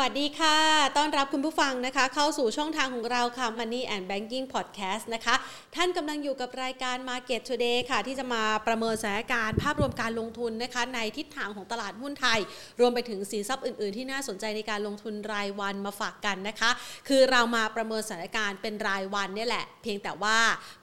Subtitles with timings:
[0.00, 0.56] วัสดีค่ะ
[0.96, 5.34] ต้อนรับคุณผู้ฟังนะคะ เข้าสู่ช่องทางของเราค่ะ Money and Banking Podcast นะคะ
[5.76, 12.40] ท่านกำลังอยู่กับรายการ Market Today ค่ะ ที่จะมาประเมินสถานการณ์ภาพรวมการลงทุนนะคะ ในทิศทางของตลาดหุ้นไทย
[12.80, 16.70] รวมไปถึงสินทรัพย์อื่น ๆ ที่น่าสนใจในการลงทุนรายวันมาฝากกันนะคะ
[17.08, 20.38] คือเรามาประเมินสถานการณ์เป็นรายวันเนี่ยแหละ เพียงแต่ว่า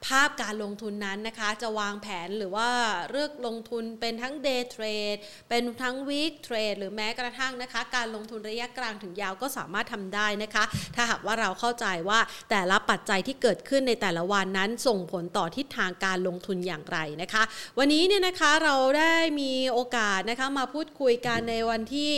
[0.06, 2.68] ภาพการลงทุนนั้นนะคะ จะวางแผนหรือว่า
[3.12, 10.64] เลือกลงทุนเป็นทั้ง day trade เป็นทั้ง week trade หรือแม้กระทั่งนะคะ การลงทุนระยะกลางถึงยาวก็สามารถทำได้นะคะ
[10.96, 17.44] ถ้าหากว่าเราเข้าใจว่าแต่ละปัจจัยที่เกิดขึ้นในแต่ละวันนั้นส่งผลต่อทิศทางการลงทุนอย่างไรนะคะ
[17.78, 22.14] วันนี้เนี่ยนะคะเราได้มีโอกาสนะคะมาพูดคุยกันในวันที่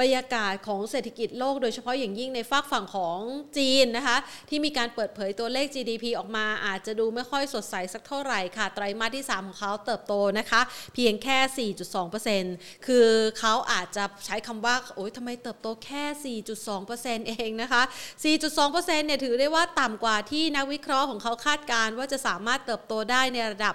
[0.00, 3.18] บรรยากาศของเศรษฐกิจโลกโดยเฉพาะอย่างยิ่งในฝากฝั่งของ
[3.58, 4.16] จีนนะคะ
[4.48, 10.60] ที่มีการเปิดเผยตัวเลข GDP ออกมาอาจจะดูไม่ค่อยสดใสสักเท่าไหร่ค่ะ ไตรมาสที่ 3 ของเขาเติบโตนะคะ
[10.94, 11.68] เพียงแค่
[12.32, 17.82] 4.2%คือเขาอาจจะใช้คำว่าโอ๊ยทำไมเติบโตแค่4.2%เองนะคะ
[18.24, 23.74] 4.2%เนี่ยถือได้ว่าต่ำกว่าที่นักวิเคราะห์ของเขาคาดการณ์ว่าจะสามารถเติบโตได้ในระดับ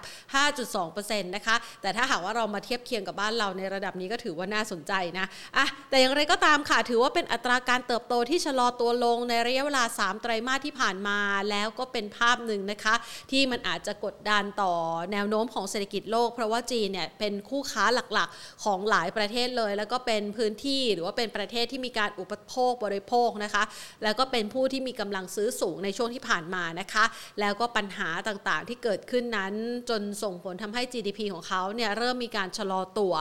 [0.61, 5.25] 5.2%นะคะ แต่ถ้าหากว่าเรามาเทียบเคียงกับบ้านเราในระดับนี้ก็ถือว่าน่าสนใจนะ
[5.57, 11.19] อะแต่อย่างไรก็ตามค่ะ ถือว่าเป็นอัตราการเติบโตที่ชะลอตัวลงในระยะเวลา 3 ไตรมาสที่ผ่านมา
[11.49, 12.95] แล้วก็เป็นภาพหนึ่งนะคะ
[13.31, 14.73] ที่มันอาจจะกดดันต่อ
[15.11, 23.63] แนวโน้มของเศรษฐกิจโลก เพราะว่าจีนเนี่ยเป็นคู่ค้าหลักๆ ของหลายประเทศเลย แล้วก็เป็นพื้นที่หรือว่าเป็นประเทศที่มีการอุปโภคบริโภคนะคะ
[24.03, 27.05] แล้วก็เป็นผู้ที่มีกำลังซื้อสูงในช่วงที่ผ่านมานะคะ
[27.39, 29.53] แล้วก็ปัญหาต่างๆที่เกิดขึ้นนั้น
[29.89, 33.13] จนส่งผลทำให้ GDP ของเขาเนี่ยเริ่มมีการชะลอตัว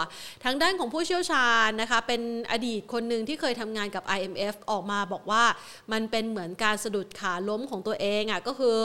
[0.44, 5.44] ทางด้านของผู้เชี่ยวชาญนะคะ เป็นอดีตคนหนึ่งที่เคยทำงานกับ IMF ออกมาบอกว่า
[5.92, 8.76] มันเป็นเหมือนการสะดุดขาล้มของตัวเองอะ่ะก็คือ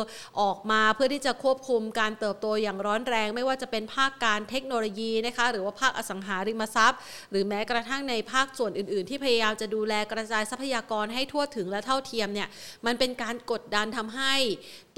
[0.41, 6.99] ออกมาเพื่อที่จะควบคุมการเติบโตอย่างร้อนแรง ไม่ว่าจะเป็นภาคการเทคโนโลยีนะคะ หรือว่าภาคอสังหาริมทรัพย์
[7.31, 12.47] หรือแม้กระทั่งในภาคส่วนอื่น ๆ ที่พยายามจะดูแลกระจายทรัพยากรให้ทั่วถึงและเท่าเทียมเนี่ย
[12.85, 14.33] มันเป็นการกดดันทำให้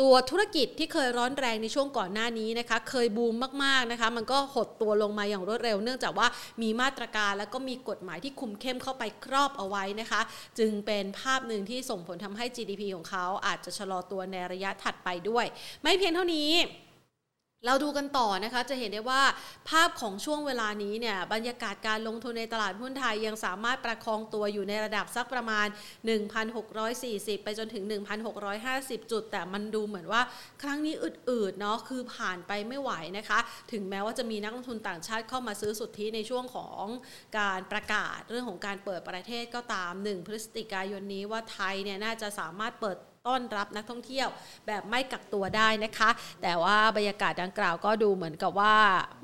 [0.01, 6.27] ตัวธุรกิจที่เคยร้อนแรงในช่วงก่อนหน้านี้นะคะ เคยบูมมากๆนะคะ มันก็หดตัวลงมาอย่างรวดเร็ว เนื่องจากว่า
[6.61, 10.21] มีมาตรการแล้วก็มีกฎหมายที่คุมเข้มเข้าไปครอบเอาไว้นะคะ
[10.59, 15.45] จึงเป็นภาพหนึ่งที่ส่งผลทำให้ GDP ของเขาอาจจะชะลอตัวในระยะถัดไปด้วย
[15.83, 16.51] ไม่เพียงเท่านี้
[17.65, 19.21] เราดูกันต่อนะคะ จะเห็นได้ว่า
[19.69, 25.67] ภาพของช่วงเวลานี้เนี่ยบรรยากาศการลงทุนในตลาดหุ้นไทยยังสามารถประคองตัวอยู่ในระดับสักประมาณ
[26.55, 27.83] 1,640 ไปจนถึง
[28.47, 30.21] 1,650 จุด แต่มันดูเหมือนว่า
[30.61, 33.39] ครั้งนี้อืดๆเนาะคือผ่านไปไม่ไหวนะคะ
[33.71, 36.85] ถึงแม้ว่าจะมีนักลงทุนต่างชาติเข้ามาซื้อสุทธิในช่วงของ
[37.39, 42.97] การประกาศเรื่องของการเปิดประเทศก็ตาม 1 พฤศจิกายนนี้ว่าไทยเนี่ยน่าจะสามารถเปิด
[43.29, 44.27] ต้อนรับนักท่องเที่ยว
[44.67, 46.09] แบบไม่กักตัวได้นะคะ
[46.41, 48.75] แต่ว่าบรรยากาศดังกล่าวก็ดูเหมือนกับว่า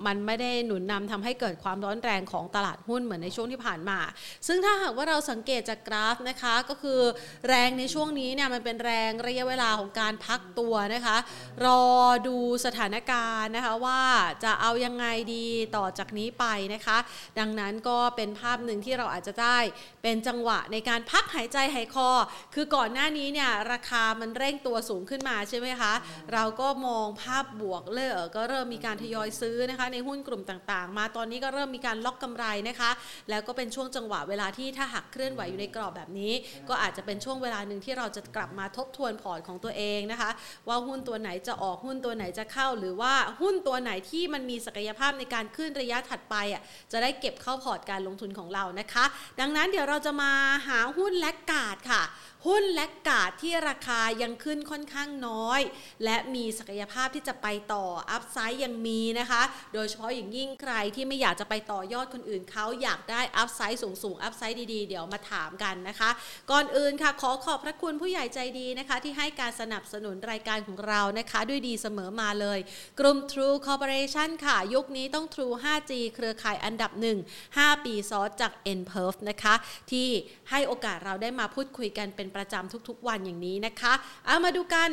[0.05, 3.99] มันไม่ได้หนุนนำทำให้เกิดความร้อนแรงของตลาดหุ้นเหมือนในช่วงที่ผ่านมา
[4.47, 6.99] ซึ่งถ้าหากว่าเราสังเกตจากกราฟนะคะก็คือ
[7.47, 11.17] แรงในช่วงนี้เนี่ยมันเป็นแรงระยะเวลาของการพักตัวนะคะ
[11.65, 11.83] รอ
[12.27, 14.01] ดูสถานการณ์นะคะว่า
[14.43, 16.97] จะเอายังไงดีต่อจากนี้ไปนะคะ
[17.39, 19.57] ดังนั้นก็เป็นภาพหนึ่งที่เราอาจจะได้
[20.03, 22.09] เป็นจังหวะในการพักหายใจหายคอ
[22.53, 23.88] คือก่อนหน้านี้เนี่ยราคา
[24.21, 25.93] มันเร่งตัวสูงขึ้นมาใช่ไหมคะ
[26.33, 32.91] เราก็มองภาพบวกเลยก็เริ่มมีการทยอยซื้อนะคะ ในหุ้นกลุ่มต่างๆ มาตอนนี้ก็เริ่มมีการล็อกกำไรนะคะ
[33.29, 36.33] แล้วก็เป็นช่วงจังหวะเวลาที่ถ้าหักเคลื่อนไหวอยู่ในกรอบแบบนี้
[36.69, 40.29] ก็อาจจะเป็นช่วงเวลาหนึ่งที่เราจะกลับมาทบทวนพอร์ตของตัวเองนะคะ
[40.67, 46.61] ว่าหุ้นตัวไหนจะออกหุ้นตัวไหนจะเข้า หรือว่าหุ้นตัวไหนที่มันมีศักยภาพในการขึ้นระยะถัดไปอะ
[46.91, 49.05] จะได้เก็บเข้าพอร์ตการลงทุนของเรานะคะ
[49.39, 50.31] ดังนั้นเดี๋ยวเราจะมา
[50.67, 52.03] หาหุ้น laggard ค่ะ
[52.47, 55.61] หุ้น laggard ที่ราคายังขึ้นค่อนข้างน้อย
[56.03, 59.41] และมีศักยภาพที่จะไปต่อ upside ยังมีนะคะ
[59.73, 66.09] โดยเฉพาะอย่างยิ่งใครที่ไม่อยากจะไปต่อยอดคนอื่นเขาอยากได้ upside สูงๆ upside ดีๆ เดี๋ยวมาถามกันนะคะ
[66.51, 72.59] ก่อนอื่นค่ะ ขอขอบพระคุณผู้ใหญ่ใจดีนะคะ ที่ให้การสนับสนุนรายการของเรานะคะ ด้วยดีเสมอมาเลย
[72.99, 79.09] กลุ่ม True Corporation ค่ะ ยุคนี้ต้อง True 5G เครือข่ายอันดับ 1 5 ปีซอนจาก n p e r
[79.11, 79.55] f นะคะ
[79.91, 80.07] ที่
[80.49, 83.93] ให้โอกาสเราได้มาพูดคุยกันเป็นประจำทุกๆวันอย่างนี้นะคะ
[84.25, 84.91] เอามาดูกัน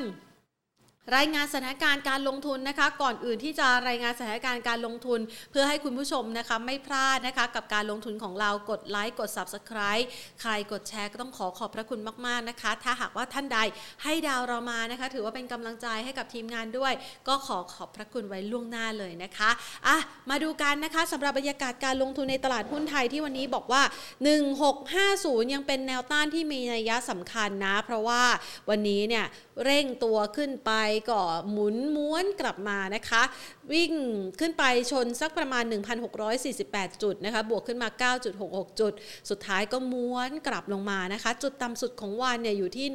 [1.15, 5.21] รายงานสถานการณ์การลงทุนนะคะ ก่อนอื่นที่จะรายงานสถานการณ์การลงทุน
[5.51, 10.05] เพื่อให้คุณผู้ชมนะคะไม่พลาดนะคะ กับการลงทุนของเรากดไลค์กด Subscribe
[10.41, 13.59] ใครกดแชร์ก็ต้องขอขอบพระคุณมากๆนะคะ ถ้าหากว่าท่านใด
[14.03, 16.93] ให้ดาวเรามานะคะ ถือว่าเป็นกำลังใจให้กับทีมงานด้วย
[17.29, 19.51] ก็ขอขอบพระคุณไว้ล่วงหน้าเลยนะคะ
[19.87, 19.97] อะ
[20.31, 23.83] มาดูกันนะคะสำหรับบรรยากาศการลงทุนในตลาดหุ้นไทยที่วันนี้บอกว่า
[24.69, 28.23] 1650 ยังเป็นแนวต้านที่มีนัยยะสำคัญนะ เพราะว่า
[28.69, 29.27] วันนี้เนี่ย
[29.65, 30.73] เร่งตัวขึ้นไป
[31.11, 31.19] ก็
[31.51, 33.23] หมุนม้วนกลับมานะคะ
[33.73, 33.93] วิ่ง
[34.41, 35.65] ขึ้นไปชนสักประมาณ
[36.33, 37.89] 1,648 จุดนะคะ บวกขึ้นมา
[38.39, 38.93] 9.66 จุด
[39.31, 42.87] สุดท้ายก็ม้วนกลับลงมานะคะ จุดต่ำสุดของวันเนี่ยอยู่ที่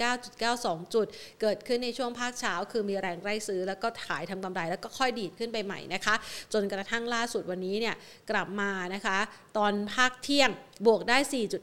[0.00, 1.06] 1,639.92 จุด
[1.40, 6.14] เกิดขึ้นในช่วงภาคเช้า คือมีแรงไร่ซื้อแล้วก็ขายทำกำไรแล้วก็ค่อยดีดขึ้นไปใหม่นะคะ
[6.52, 7.94] จนกระทั่งล่าสุดวันนี้เนี่ย
[8.30, 9.18] กลับมานะคะ
[9.56, 10.50] ตอนภาคเที่ยง
[10.86, 11.18] บวกได้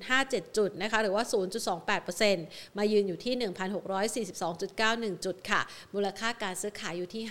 [0.05, 1.23] 4.57 จุดนะคะ หรือว่า
[2.01, 3.33] 0.28%มายืนอยู่ที่
[4.33, 5.61] 1,642.91 จุดค่ะ
[5.93, 7.23] มูลค่าการซื้อขายอยู่ที่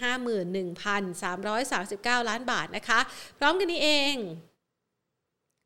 [0.46, 3.00] 1,339 ล้านบาทนะคะ
[3.38, 4.14] พร้อมกันนี้เอง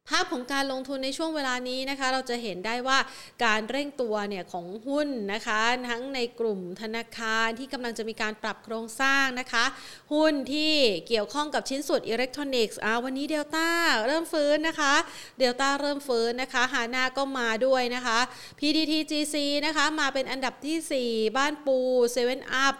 [0.09, 2.99] ภาพของการลงทุนในช่วงเวลานี้นะคะ เราจะเห็นได้ว่า
[3.45, 9.65] การเร่งตัวเนี่ยของหุ้นนะคะ ทั้งในกลุ่มธนาคารที่กำลังจะมีการปรับโครงสร้างนะคะ
[10.13, 10.75] หุ้นที่
[11.09, 13.69] เกี่ยวข้องกับชิ้นส่วนอิเล็กทรอนิกส์อ่าวันนี้เดลต้า
[14.07, 14.95] เริ่มฟื้นนะคะ
[15.39, 18.19] เดลต้าเริ่มฟื้นนะคะฮาน่าก็มาด้วยนะคะ
[18.59, 19.37] PTTGC
[19.67, 21.79] นะคะมาเป็นอันดับที่ 4 บ้านปู
[22.21, 22.75] 7 Up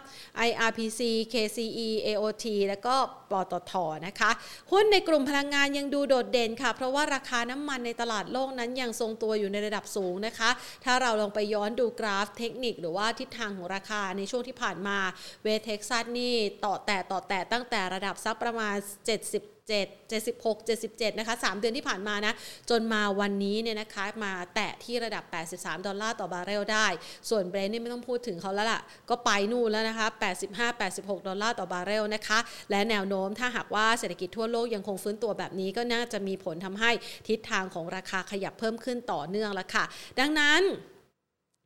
[0.47, 0.99] IRPC
[1.33, 2.97] KCE AOT แล้วก็
[3.31, 3.73] ปตท
[4.07, 4.31] นะคะ
[4.71, 10.49] หุ้นในกลุ่มพลังงานยังดูโดดเด่นค่ะ เพราะว่าราคาน้ำมันในตลาดโลกนั้นยังทรงตัวอยู่ในระดับสูงนะคะ
[10.85, 14.97] ถ้าเราลองไปย้อนดูกราฟเทคนิค หรือว่าทิศทางของราคาในช่วงที่ผ่านมา
[15.43, 16.33] เวสต์เท็กซัสนี่
[16.65, 18.75] ต่อแต่ต่อแต่ตั้งแต่ระดับสักประมาณ
[19.21, 22.33] 70 76 77นะคะ3เดือนที่ผ่านมานะ
[22.69, 25.23] จนมาวันนี้เนี่ยนะคะมาแตะที่ระดับ
[25.55, 26.87] 83 ดอลลาร์ต่อบาร์เรลได้
[27.29, 30.07] ส่วนเบรนท์นี่ไม่ต้องพูดถึงเขาแล้วล่ะ ก็ไปนู่นแล้วนะคะ
[30.47, 32.39] 85 86 ดอลลาร์ต่อบาร์เรลนะคะ
[32.71, 36.91] และแนวโน้มถ้าหากว่าเศรษฐกิจทั่วโลกยังคงฟื้นตัวแบบนี้ก็น่าจะมีผลทำให้
[37.27, 39.83] ทิศทางของราคาขยับเพิ่มขึ้นต่อเนื่องด้วยค่ะ
[40.19, 40.63] ดังนั้น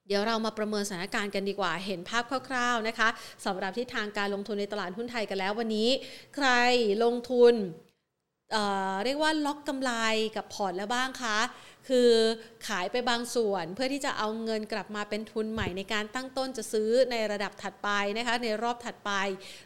[0.07, 3.09] เดี๋ยวเรามาประเมินสถานการณ์กันดีกว่า เห็นภาพคร่าวๆนะคะ
[3.45, 5.89] สำหรับทิศทางการลงทุนในตลาดหุ้นไทยกันแล้ววันนี้
[6.35, 6.47] ใคร
[7.03, 7.53] ลงทุน
[8.51, 9.91] เรียกว่าล็อกกำไร
[10.35, 11.39] กับพอร์ตแล้วบ้างคะ
[11.87, 12.11] คือ
[12.67, 19.11] ขายไปบางส่วนเพื่อที่จะเอาเงินกลับมาเป็นทุนใหม่ในการตั้งต้นจะซื้อในระดับถัดไปนะคะในรอบถัดไป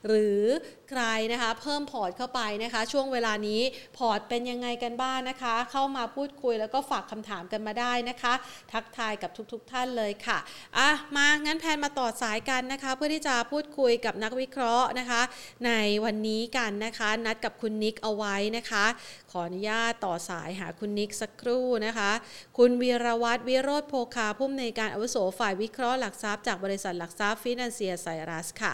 [0.08, 0.42] หรือ
[0.89, 3.62] ใครนะคะ เพิ่มพอร์ตเข้าไปนะคะ ช่วงเวลานี้
[3.97, 8.33] พอร์ตเป็นยังไงกันบ้างนะคะ เข้ามาพูดคุยแล้วก็ฝากคำถามกันมาได้นะคะ
[8.74, 10.38] ทักทายกับทุกๆท่านเลยค่ะ
[10.77, 15.21] อะมางั้นแพนมาต่อสายกันนะคะ เพื่อที่จะพูดคุยกับนักวิเคราะห์นะคะ
[15.65, 15.71] ใน
[16.06, 18.86] วันนี้กันนะคะ นัดกับคุณนิกเอาไว้นะคะ
[19.31, 22.12] ขออนุญาตต่อสายหาคุณนิกสักครู่นะคะ
[22.57, 28.74] คุณวีรวัตรวิโรธโพคาผู้อำนวยการอาวุโสฝ่ายวิเคราะห์หลักทรัพย์จากบริษัทหลักทรัพย์ฟินแลนเซียไซรัสค่ะ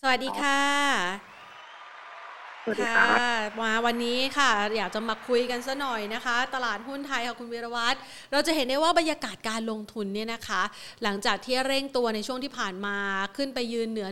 [0.00, 1.39] สวัสดีค่ะ
[2.66, 7.98] ค่ะมาวันนี้ค่ะ อยากจะมาคุยกันซะหน่อยนะคะ ตลาดหุ้นไทยค่ะคุณวีรวัตร
[8.32, 10.62] เราจะเห็นได้ว่าบรรยากาศการลงทุนเนี่ยนะคะ
[11.02, 12.96] หลังจากที่เร่งตัวในช่วงที่ผ่านมา
[13.36, 14.08] ขึ้นไปยืนเหนือ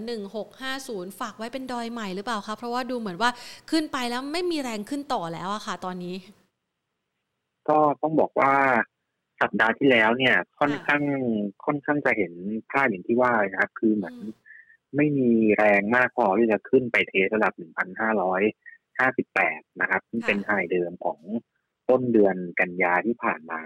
[0.58, 3.30] 1650 ฝากไว้เป็นดอยใหม่หรือเปล่าคะเพราะว่าดูเหมือนว่า
[3.70, 6.14] ขึ้นไปแล้วไม่มีแรงขึ้นต่อแล้วอะค่ะ ตอนนี้
[7.68, 8.54] ก็ต้องบอกว่า
[9.40, 11.02] สัปดาห์ที่แล้วเนี่ย ค่อนข้าง
[11.64, 12.32] ค่อนข้างจะเห็น
[12.70, 14.16] ภาพอย่างที่ว่านะครับคือเหมือน
[14.96, 17.52] ไม่มีแรงมากพอที่จะขึ้นไปเทสระดับ
[18.26, 21.18] 1,558 นะครับซึ่งเป็นไฮเดิมของ
[21.88, 23.60] ต้นเดือนกันยาที่ผ่านมา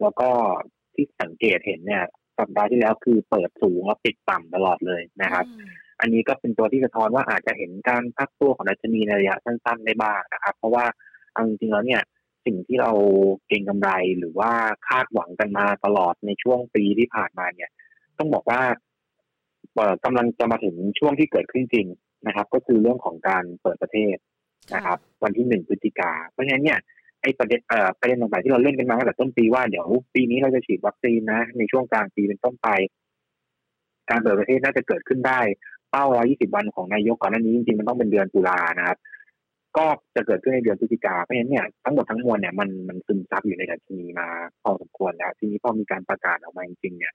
[0.00, 0.30] แล้วก็
[0.94, 2.04] ที่สังเกตเห็นเนี่ย
[2.38, 5.44] สัปดาห์ที่แล้วคือเปิดสูงแล้วปิดต่ำตลอดเลยนะครับ
[6.00, 10.84] อันนี้ก็เป็นตัวที่สะท้อนว่าอาจจะเห็นการพักตัวของดัชนีในระยะสั้นๆได้บ้างนะครับ เพราะว่า
[11.32, 12.02] เอาจริงๆแล้วเนี่ย
[12.46, 12.90] สิ่งที่เรา
[13.48, 14.52] เก็งกำไรหรือว่า
[14.88, 17.70] คาดหวังกันมาตลอดในช่วงปีที่ผ่านมาเนี่ย
[18.18, 18.60] ต้องบอกว่า
[20.04, 21.86] กำลังจะมาถึงช่วงที่เกิดขึ้นจริง
[22.26, 24.16] นะครับ ก็คือเรื่องของการเปิดประเทศ
[24.74, 26.78] นะครับ วันที่หนึ่งพฤศจิกาเพราะฉะนั้นเนี่ย
[27.22, 32.68] ไอ้ประเด็นเอ่อประเด็นต่างๆที่เราเล่นกันมาตั้งแต่ต้นปีว่าเดี๋ยวปีนี้เราจะฉีดวัคซีนนะ ในช่วงกลางปีเป็นต้นไป
[34.10, 35.40] การเปิดประเทศน่าจะเกิดขึ้นได้
[35.90, 38.98] เป้าร้อยี่สิบวันของนายกก่อนหน้านี้จริงๆมันต้องเป็นเดือนตุลานะครับ
[39.76, 39.86] ก็
[40.16, 44.26] จะเกิดขึ้นในเดือนพฤศจิกาเพราะฉะนั้นเนี่ยทั้งหมดทั้งมวลเนี่ยมันมันซึมซับอยู่ในดัชนีมา
[44.62, 47.12] พอสมควรแล้ว ทีนี้พอมีการประกาศออกมาจริงๆเนี่ย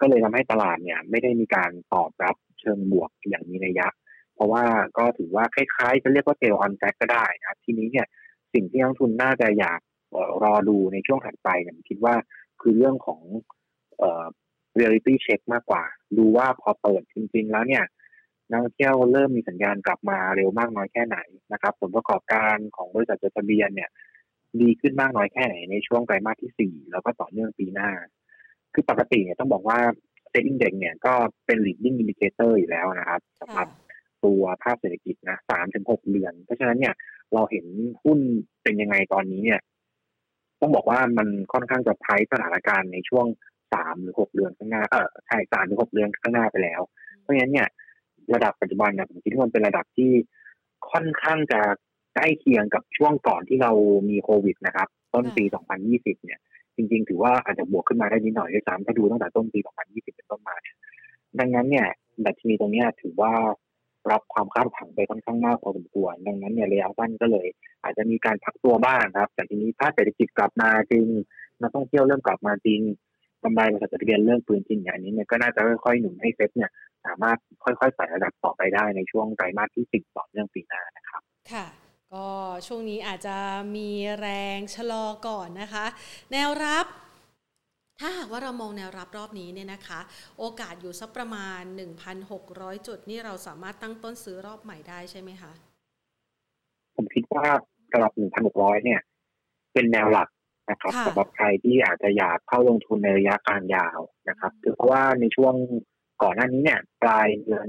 [0.00, 3.88] ก็เลยทำให้ตลาดเนี่ย ไม่ได้มีการตอบรับเชิงบวกอย่างมีนัยยะ
[4.34, 4.64] เพราะว่า
[4.98, 8.06] ก็ถือว่าคล้ายๆ จะเรียกว่าเทลออนแจ็คก็ได้นะทีนี้เนี่ย
[8.54, 9.80] สิ่งที่นักทุนน่าจะอยาก
[10.44, 12.14] รอดูในช่วงถัดไปเนี่ยคิดว่า
[12.60, 13.20] คือเรื่องของ
[13.98, 14.24] เอ่อ
[14.78, 15.84] reality check มากกว่า
[16.18, 17.84] ดูว่าพอเปิดจริง ๆ แล้วเนี่ย
[18.50, 21.18] นักท่องเที่ยวเริ่มมีสัญญาณกลับมาเร็วมากน้อยแค่ไหน
[21.52, 23.90] นะครับ ผลประกอบการของบริษัทจดทะเบียนเนี่ย
[24.60, 27.90] ดีขึ้นมากน้อยแค่ไหนในช่วงไตรมาสที่สี่แล้วก็ต่อเนื่องปีหน้า
[28.74, 29.78] คือปกติเนี่ยต้องบอกว่า
[30.30, 31.14] เซ็นดิ้งเด็กเนี่ยก็
[31.46, 33.68] เป็น leading indicator อยู่แล้วนะครับสำหรับ
[34.24, 36.94] ตัวภาพเศรษฐกิจนะสามถึงหกเดือน เพราะฉะนั้นเนี่ย
[37.34, 37.66] เราเห็น
[38.04, 38.18] หุ้น
[38.62, 39.60] เป็นยังไงตอนนี้เนี่ย
[40.60, 43.26] ต้องบอกว่ามันค่อนข้างจะไพ่สถานการณ์ในช่วง
[43.72, 46.80] สามหรือหกเดือนข้างหน้าเออใช่สามหรือหกเดือนข้างหน้าไปแล้ว
[47.20, 47.68] เพราะฉะนั้นเนี่ย
[48.34, 50.10] ระดับปัจจุบันเนี่ยผมคิดว่ามันเป็นระดับที่
[50.90, 51.60] ค่อนข้างจะ
[52.14, 53.72] ใกล้เคียงกับช่วงก่อนที่เรา
[54.10, 55.44] มีโควิดนะครับ ต้นปี
[55.84, 56.40] 2020 เนี่ย
[56.76, 60.76] จริงๆ ถือว่าอาจจะบวกขึ้นมาได้นิดหน่อยด้วยซ้ำถ้าดูตั้งแต่ต้นปี 2020 เป็นต้นมาเนี่ย
[61.38, 61.86] ดังนั้นเนี่ย
[62.26, 63.32] ดัชนีตรงนี้ถือว่า
[64.10, 67.46] รับความคาดหวังไปค่อนข้างมากพอสมควรดังนั้นเนี่ยระยะสั้นก็เลย
[67.84, 71.06] อาจจะมีการพักตัวบ้างครับ แต่ทีนี้ถ้าเศรษฐกิจกลับมาจริง
[71.60, 72.80] นักท่องเที่ยวเริ่มกลับมาจริง
[73.42, 76.70] กำไรบริษัทจดทะเบียนเริ่มฟื้นจริงอย่างนี้เนี่ยก็น่าจะค่อยๆหนุนให้เซ็ตเนี่ย
[77.06, 81.83] สามารถค่อยๆใส่ระดับต่อไปได้ในช่วงไตรมาสที่สิบต่อเนื่องปีหน้านะครับ ค่ะ
[82.14, 82.28] ก็
[82.66, 83.36] ช่วงนี้อาจจะ
[83.76, 83.90] มี
[84.20, 85.86] แรงชะลอก่อนนะคะ
[86.32, 86.86] แนวรับ
[88.00, 90.00] ถ้าหากว่าเรามองแนวรับรอบนี้เนี่ยนะคะ
[90.38, 91.60] โอกาสอยู่สักประมาณ
[92.24, 95.52] 1,600 จุดนี่เราสามารถตั้งต้นซื้อรอบใหม่ได้ใช่ไหมคะ
[96.96, 97.46] ผมคิดว่า
[97.92, 98.12] ระดับ
[98.48, 99.00] 1,600 เนี่ย
[99.72, 100.28] เป็นแนวหลัก
[100.70, 105.54] นะครับค่ะสำหรับใครที่อาจจะอยากเข้าลงทุนในระยะการยาวนะครับเพราะว่าในช่วง
[106.22, 107.68] ก่อนหน้านี้เนี่ยปลายเดือน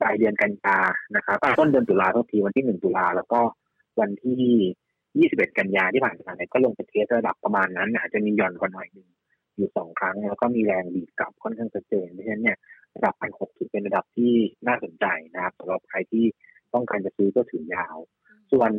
[0.00, 0.78] ปลายเดือนกันยา
[1.16, 3.40] นะครับต้นเดือนตุลาทุกทีวันที่1ตุลาแล้วก็
[4.00, 9.08] วันที่21กันยาที่ผ่านมาเนี่ยก็ลงไปเทสระดับประมาณนั้นอาจจะมีหย่อนกว่าหน่อยหนึ่ง
[9.56, 12.56] อยู่สองครั้ง แล้วก็มีแรงดีดกลับค่อนข้างชัดเจนเพราะฉะนั้นเนี่ย
[12.96, 14.32] ระดับพันหกถือเป็นระดับที่
[14.66, 16.24] น่าสนใจนะครับสำหรับใครที่
[16.74, 17.96] ต้องการจะซื้อก็ถือยาว
[18.52, 18.72] ส่วน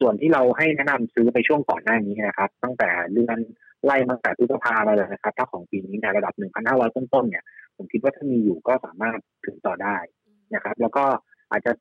[0.00, 3.38] ส่วนที่เราให้แนะนำซื้อไปช่วงก่อนหน้านี้นะครับ ตั้งแต่เดือน
[3.86, 6.34] ไล่มาตั้งแต่พฤษภามาเลยนะครับ ถ้าของปีนี้ในระดับ
[6.66, 7.44] 1,500 ต้นๆเนี่ย
[7.76, 9.96] ผมคิดว่าถ้ามีอยู่ก็สามารถถือต่อได้
[10.54, 11.04] นะครับ แล้วก็
[11.50, 11.72] อาจจะ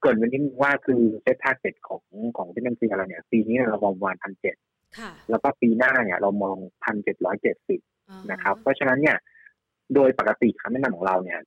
[0.00, 2.02] เกริ่นไว้นิดนึงว่าคือ SET target ของ
[2.36, 4.56] ของที่เป็นซีเราเนี่ย ปีนี้เรามองประมาณพันเจ็ด
[4.98, 9.16] ค่ะแล้วก็ปีหน้าเนี่ย เรามองพันเจ็ดร้อยเจ็ดสิบอ่านะครับ เพราะฉะนั้นเนี่ย
[9.94, 11.38] โดยปกติคำแนะนำของเราเนี่ย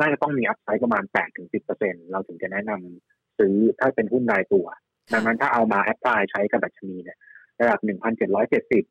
[0.00, 4.66] น่าจะต้องมี upside ประมาณแปดถึงสิบเปอร์เซ็นเราถึงจะแนะนำซื้อถ้าเป็นหุ้นรายตัว
[5.12, 7.18] ดังนั้นถ้าเอามา apply ใช้กับดัชนีเนี่ย
[7.60, 8.84] ระดับ1,770ดิส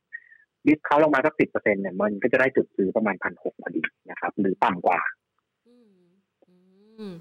[0.85, 4.99] เขาลงมาสักสิบเปอร์เซ็นเนี่ยมันก็จะได้จุดซื้อประมาณพันหกพอดีนะครับ หรือต่ำกว่า
[5.67, 7.13] อืม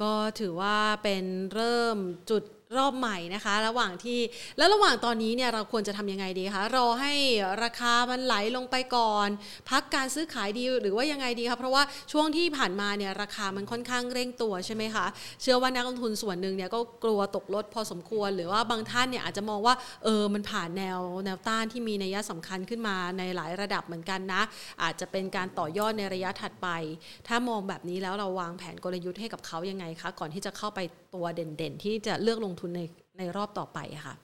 [0.00, 1.98] ก็ถือว่าเป็นเริ่ม
[2.30, 2.44] จุด
[2.78, 4.18] รอบใหม่นะคะ ระหว่างที่
[4.58, 7.12] แล้วระหว่างตอนนี้เนี่ยเราควรจะทำยังไงดีคะรอให้
[7.64, 9.28] ราคามันไหลลงไปก่อน
[9.70, 15.06] พักการซื้อขายดีหรือว่ายังไงดีคะเพราะว่าช่วงที่ผ่านมาเนี่ยราคามันค่อนข้างเร่งตัวใช่ไหมคะ
[15.42, 19.74] เชื่อว่านักลงทุนส่วนหนึ่งเนี่ยก็กลัวตกลดพอสมควร หรือว่าบางท่านเนี่ยอาจจะมองว่า
[20.04, 24.42] เออมันผ่านแนวแนวต้านที่มีนัยสำคัญขึ้นมาในหลายระดับเหมือนกันนะ
[24.82, 26.68] อาจจะเป็นการต่อยอดในระยะถัดไป
[27.28, 30.80] ถ้ามองแบบนี้แล้วเราวางแผนกลยุทธ์ให้กับเขายังไงคะก่อนที่จะเข้าไป
[31.14, 32.82] ตัวเด่นๆ ที่จะเลือกลงทุนใน
[33.18, 34.16] ในรอบต่อไปอะค่ะ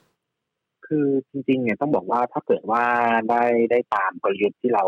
[0.85, 2.83] คือจริงๆเนี่ยต้องบอกว่าถ้าเกิดว่า
[3.29, 4.85] ได้ได้ตามกลยุทธ์ที่เรา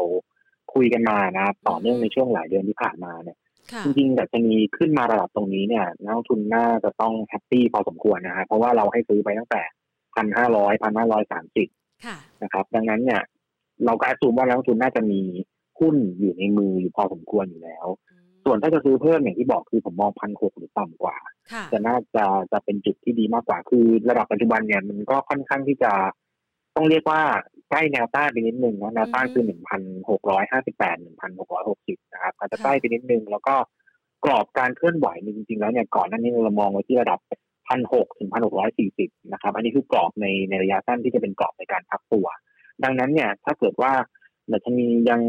[0.73, 3.37] คุยกันมานะครับต่อเนื่องในช่วงหลายเดือนที่ผ่านมาเนี่ย
[3.71, 9.61] ค่ะจริงๆแต่จะมีขึ้นมาระดับตรงนี้เนี่ยนักลงทุนน่าจะต้อง happy พอสมควรนะฮะเพราะว่าเราให้ซื้อไปตั้งแต่
[10.15, 11.67] พันห้าร้อยพันห้าร้อยสามสิบ
[12.05, 13.21] ค่ะนะครับ ดังนั้นเนี่ย
[13.85, 15.21] เราก็แอดซูมว่านักลงทุนน่าจะมี
[15.79, 17.85] หุ้นอยู่ในมืออยู่พอสมควรอยู่แล้ว
[18.45, 21.17] ส่วนถ้าจะซื้อเพิ่มอย่างที่บอกคือผมมองพันหกหรือต่ำกว่า
[21.51, 25.91] ค่ะจะน่าจะจะเป็นจุดที่ดีมากกว่าคือระดับปัจจุบันเนี่ยมันก็ค่อนข้างที่จะ
[26.75, 27.21] ต้องเรียกว่า
[27.69, 33.55] ใกล้แนวต้านไปนิดนึงนะแนวต้านคือหนึ่งพันหกร้อยห้าสิบแปดหนึ่งพันหกร้อยหกสิบนะครับอาจจะใกล้ไปนิดนึง แล้วก็
[34.25, 37.19] กรอบการเคลื่อนไหวเนี่ยจริงๆแล้วเนี่ยก่อนหน้านี้เรามองไว้ที่ระดับ
[37.67, 42.27] พันหกถึงพันหกร้อยสี่สิบนะครับ อันนี้คือกรอบในในระยะสั้นที่จะเป็นกรอบในการพักตัว
[42.83, 43.91] ดังนั้นเนี่ยถ้าเกิดว่า
[44.51, 45.21] ดัชนียัง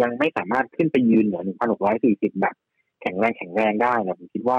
[0.00, 2.54] ยังไม่สามารถขึ้นไปยืนเหนือหนึ่งพันหกร้อยสี่สิบแบบ
[3.02, 4.58] แข็งแรงแข็งแรงได้นะผมคิดว่า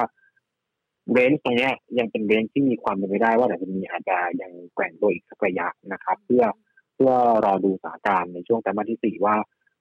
[1.12, 6.43] เรนจ์ตรงนี้ยังเป็นเรนจ์ที่มีความเป็นไปได้ว่าแต่จะมีอาจจะยังแกว่งตัวอีกสักระยะนะครับ เพื่อ
[6.96, 7.12] เพื่อ
[7.46, 9.36] รอดูสถานการณ์ในช่วงไตรมาสที่สี่ว่า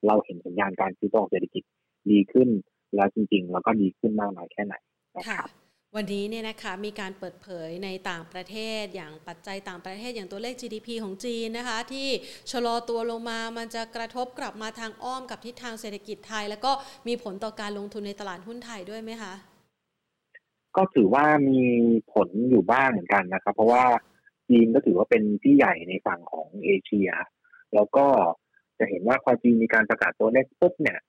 [0.07, 1.63] เราเห็นสัญญาณการซื้อตัวของเศรษฐกิจ
[2.11, 2.49] ดีขึ้น
[2.95, 4.75] แล้วจริง ๆ แล้วก็ดีขึ้นมากน้อยแค่ไหน
[5.17, 5.49] นะครับ
[5.97, 12.07] วันนี้เนี่ยนะคะมีการเปิดเผยในต่างประเทศอย่างปัจจัยต่างประเทศอย่างตัวเลข GDP ของจีนนะคะ ที่
[12.51, 16.71] ชะลอตัวลงมามันจะกระทบกลับมาทางอ้อมกับทิศทางเศรษฐกิจไทย แล้วก็
[17.07, 19.33] มีผลต่อการลงทุนในตลาดหุ้นไทยด้วยไหมคะ
[20.75, 21.59] ก็ถือว่ามี
[22.13, 23.85] ผลอยู่บ้างเหมือนกันนะครับ เพราะว่า
[24.49, 27.09] จีนก็ถือว่าเป็นที่ใหญ่ในฝั่งของเอเชีย
[27.73, 28.05] แล้วก็
[28.79, 30.99] จะเห็นว่าพอจีนมีการประกาศตัวเลขปุ๊บเนี่ย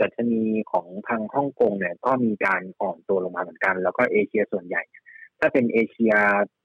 [0.00, 4.82] ดัชนีของทางฮ่องกงเนี่ยก็มีการอ่อนตัวลงมาเหมือนกัน แล้วก็เอเชียส่วนใหญ่
[5.40, 6.12] ถ้าเป็นเอเชีย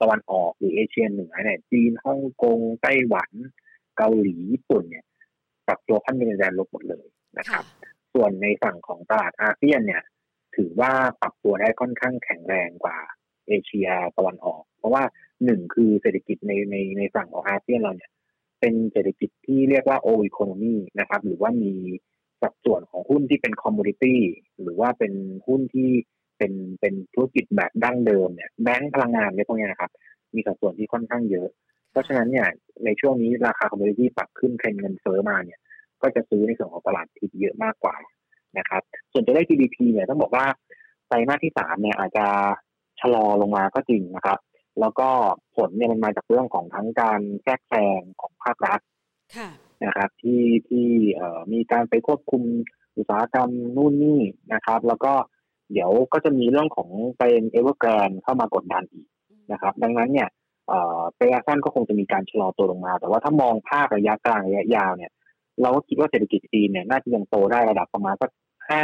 [0.02, 3.32] ตะวันออกหรือเอเชียเหนือเนี่ยจีนฮ่องกงไต้หวัน
[3.98, 5.06] เกาหลีญี่ปุ่นเนี่ย
[5.68, 7.06] ปรับตัวขั้นเป็นแดนลบหมดเลย
[7.38, 7.64] นะครับ
[8.14, 10.04] ส่วนในฝั่งของตลาดอาเซียนเนี่ย
[10.56, 10.92] ถือว่า
[11.22, 12.98] ปรับตัวได้ค่อนข้างแข็งแรงกว่า
[13.48, 15.04] เอเชียตะวันออก เพราะว่า
[15.46, 18.12] หนึ่งคือเศรษฐกิจในในในฝั่งของอาเซียนเราเนี่ย
[18.60, 21.74] เป็นเศรษฐกิจที่เรียกว่าโอ e โคโนมีนะครับ หรือว่ามี
[22.42, 24.20] สัดส่วนของหุ้นที่เป็น commodity
[24.62, 25.14] หรือว่าเป็น
[25.48, 25.90] หุ้นที่
[26.38, 29.92] เป็นเป็นธุรกิจแบบดั้งเดิมเนี่ยแบงก์พลังงานเนี่ยพวกนี้นะครับ
[30.36, 31.48] มีสัดส่วนที่ค่อนข้างเยอะ
[31.92, 32.48] เพราะฉะนั้นเนี่ย
[32.86, 35.60] ในช่วงนี้ราคา commodity ปรับขึ้นเทรนเงินเฟ้อมาเนี่ย
[36.02, 37.96] ก็จะซื้อในส่วนของตลาดทิพเยอะมากกว่า
[38.58, 40.46] นะครับ ส่วนตัวเลข GDP เนี่ยต้องบอกว่า
[41.08, 42.26] ไตรมาสที่สามเนี่ยอาจจะ
[43.00, 44.40] ชะลอลงมาก็จริงนะครับ
[44.80, 45.10] แล้วก็
[45.56, 48.80] ผลเนี่ยมันมาจากเรื่องของทั้งการแทรกแซงของภาครัฐ
[49.38, 49.50] ค่ะ
[49.86, 52.44] นะครับที่ที่เอ่อมีการไปควบคุม
[52.98, 54.22] อุตสาหกรรมนู่นนี่
[54.54, 55.14] นะครับ แล้วก็
[55.74, 59.08] เดี๋ยวก็จะมีเรื่องของเป็นเอเวอร์แกรนเข้ามากดดันอีก
[59.52, 60.30] นะครับ ดังนั้นเนี่ย
[61.22, 65.12] ระยะสั้นก็คงจะมีการชะลอตัวลงมา แต่ว่าถ้ามองภาพระยะกลางระยะยาวเนี่ย
[65.62, 68.32] เราก็คิดว่าเศรษฐกิจจีนเนี่ยน่าจะยังโตได้ระดับประมาณสัก
[68.70, 68.84] ห้า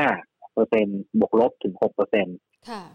[0.53, 0.85] เปอร์เซ็น
[1.19, 2.31] บวกลบถึงหกเปอร์เซ็นต์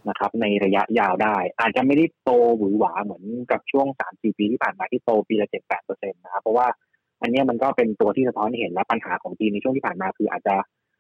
[0.08, 6.66] นะครับ ในระยะยาวได้ อาจจะไม่ได้โตหวือหวาเหมือนกับช่วงสามสี่ปีที่ผ่านมาที่โตปีละเจ็ดแปดเปอร์เซ็นต์นะครับเพราะว่า
[7.20, 10.56] อันนี้มันก็เป็นตัวที่สะท้อนให้เห็นและปัญหาของจีนในช่วงที่ผ่านมาคืออาจจะ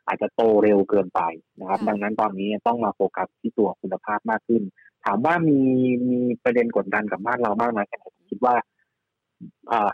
[0.06, 1.20] อาจจะโตเร็วเกินไป
[1.60, 4.62] นะครับ ดังนั้นตอนนี้ต้องมาโฟกัสที่ตัวคุณภาพมากขึ้น
[5.04, 5.60] ถามว่ามี
[6.08, 8.54] มีประเด็นกดดันกับบ้านเรามากน้อยแค่ไหนคิดว่า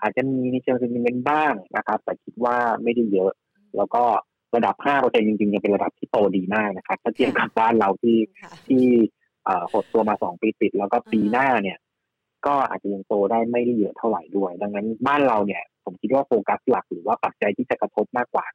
[0.02, 3.32] อาจจะมีในเชิง sentiment บ้างนะครับ แต่คิดว่าไม่ได้เยอะ
[3.76, 4.02] แล้วก็
[4.54, 8.18] ระดับ5เปอร์เซ็นจริงๆยังเป็นระดับที่โตดีมากนะครับ ถ้าเทียบกับบ้านเราที่
[8.68, 8.84] ที่
[9.72, 11.78] หดตัวมาสองปีติด แล้วก็ปีหน้าเนี่ย
[12.46, 18.46] ก็อาจจะยังโตได้ไม่ได้เยอะเท่าไหร่ด้วย ดังนั้นบ้านเราเนี่ย ผมคิดว่าโฟกัสหลักหรือว่าปัจจัยที่จะกระทบมากกว่า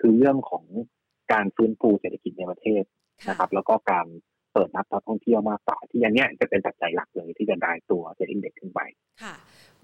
[0.00, 0.64] คือเรื่องของ
[1.32, 2.82] การฟื้นฟูเศรษฐกิจในประเทศ
[3.28, 4.06] นะครับ แล้วก็การ
[4.52, 8.80] เปิดรับนักท่องเที่ยวมากกว่าที่อันนี้จะเป็นปัจจัยหลักเลยที่จะ drive ตัว SET Index ขึ้นไป
[9.22, 9.34] ค่ะ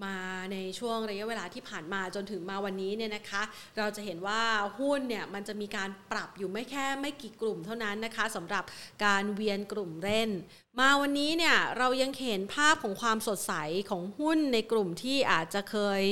[0.05, 0.17] มา
[0.53, 3.43] ในช่วงระยะเวลาที่ผ่านมาจนถึงมาวันนี้เนี่ยนะคะ
[3.79, 4.43] เราจะเห็นว่า
[4.79, 8.65] หุ้นเนี่ยมันจะมีการปรับอยู่ไม่แค่ไม่กี่กลุ่มเท่านั้นนะคะสำหรับ
[9.05, 10.31] การเวียนกลุ่มเล่น
[10.79, 13.53] มาวันนี้เนี่ยเรายังเห็นภาพของความสดใส
[13.91, 16.03] ของหุ้นในกลุ่มที่อาจจะเคย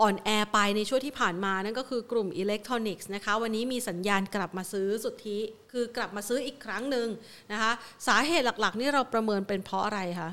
[0.00, 5.38] อ่อนแอไปในช่วงที่ผ่านมานั่นก็คือกลุ่มอิเล็กทรอนิกส์นะคะวันนี้มีสัญญาณกลับมาซื้อสุทธิ
[5.72, 7.08] คือกลับมาซื้ออีกครั้งหนึ่ง
[7.52, 7.72] นะคะ
[8.08, 10.30] สาเหตุหลักๆ นี่เราประเมินเป็นเพราะอะไรคะ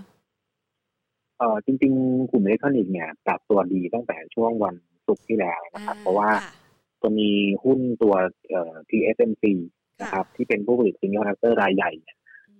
[1.38, 4.76] เออจริงๆ กลุ่มอิเล็กทรอนิกส์เนี่ยปรับตัวดีตั้งแต่ช่วงวัน
[5.08, 6.30] ศุกร์ที่แล้วนะครับ เพราะว่า
[7.02, 7.30] จะมี
[7.64, 8.16] หุ้นตัว
[8.50, 9.44] เอ่อ TSMC
[10.02, 11.92] นะครับ ที่เป็นผู้ผลิต semiconductor รายใหญ่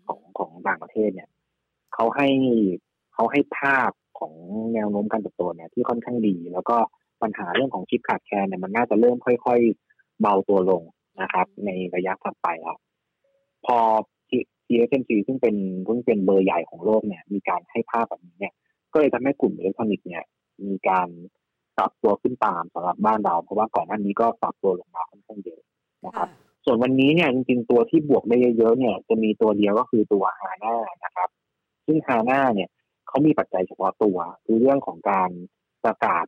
[0.08, 1.30] ของของต่างประเทศเนี่ย
[1.94, 2.30] เขาให้
[3.14, 4.34] เขาให้ภาพของ
[4.74, 6.78] แนวโน้มการเติบโตเนี่ยที่ค่อนข้างดี แล้วก็
[7.22, 10.84] ปัญหาเรื่องของชิปขาดแคลนเนี่ยมันน่าจะเริ่มค่อยๆเบาตัวลง
[11.22, 12.80] นะครับ ในระยะถัดไปครับ
[13.66, 13.78] พอ
[14.68, 15.56] TSMC ซึ่งเป็น
[15.88, 18.54] ซึ่งเป็นเบอร์ใหญ่ของโลกเนี่ย มีการให้ภาพแบบนี้เนี่ย
[18.94, 20.24] ก็เลยทำให้กลุ่มอิเล็กทรอนิกส์เนี่ย
[20.66, 21.08] มีการ
[21.78, 25.62] ปรับตัวขึ้นตามสำหรับบ้านเรา เพราะว่าก่อนหน้านี้ก็ปรับตัวลงมาค่อนข้างเยอะ
[26.06, 26.30] นะครับ
[26.66, 31.30] ส่วนวันนี้เนี่ยจริงๆตัวที่บวกได้เยอะๆเนี่ย จะมีตัวเดียวก็คือตัวฮาน่านะครับ
[31.86, 32.70] ซึ่งฮาน่าเนี่ย
[33.08, 35.30] เขามีปัจจัยเฉพาะตัว คือเรื่องของการ
[35.86, 36.26] ประกาศ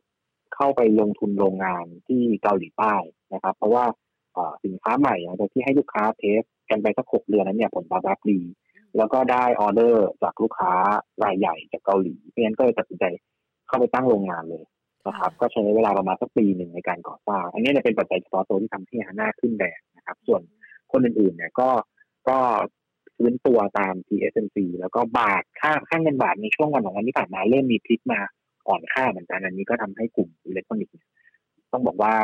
[0.54, 2.94] เข้าไปลงทุนโรงงานที่เกาหลีใต้
[3.34, 3.84] นะครับ เพราะว่า
[4.64, 8.40] สินค้าใหม่อย่างที่ให้ลูกค้าเทสกันไปสักหกเดือนนั้นเนี่ยผลตอบรับดี
[8.96, 10.72] แล้วก็ได้ออเดอร์จากลูกค้า
[11.24, 13.04] รายใหญ่จากเกาหลีเพราะฉะนั้นก็เลยตัดสินใจ
[13.66, 14.64] เข้าไปตั้งโรงงานเลย
[15.06, 20.42] นะครับ ก็ใช้เวลาประมาณสักปีหนึ่งในการก่อสร้าง อันนี้จะเป็นปัจจัยเฉพาะตัวที่ทำให้ฮาน่าขึ้นแดงนะครับ ส่วน
[20.92, 21.70] คนอื่นๆเนี่ยก็
[22.28, 22.38] ก็
[23.16, 28.20] ฟื้นตัวตาม TSMC แล้วก็บาทค่าค่าเงินบาทในช่วงวันของวันที่ผ่านมาเริ่มมีพลิกมา
[28.68, 30.94] อ่อนค่าเหมือนกันอันนี้ก็ทำให้กลุ่มอิเล็กทรอนิกส์
[31.72, 32.14] ต้องบอกว่า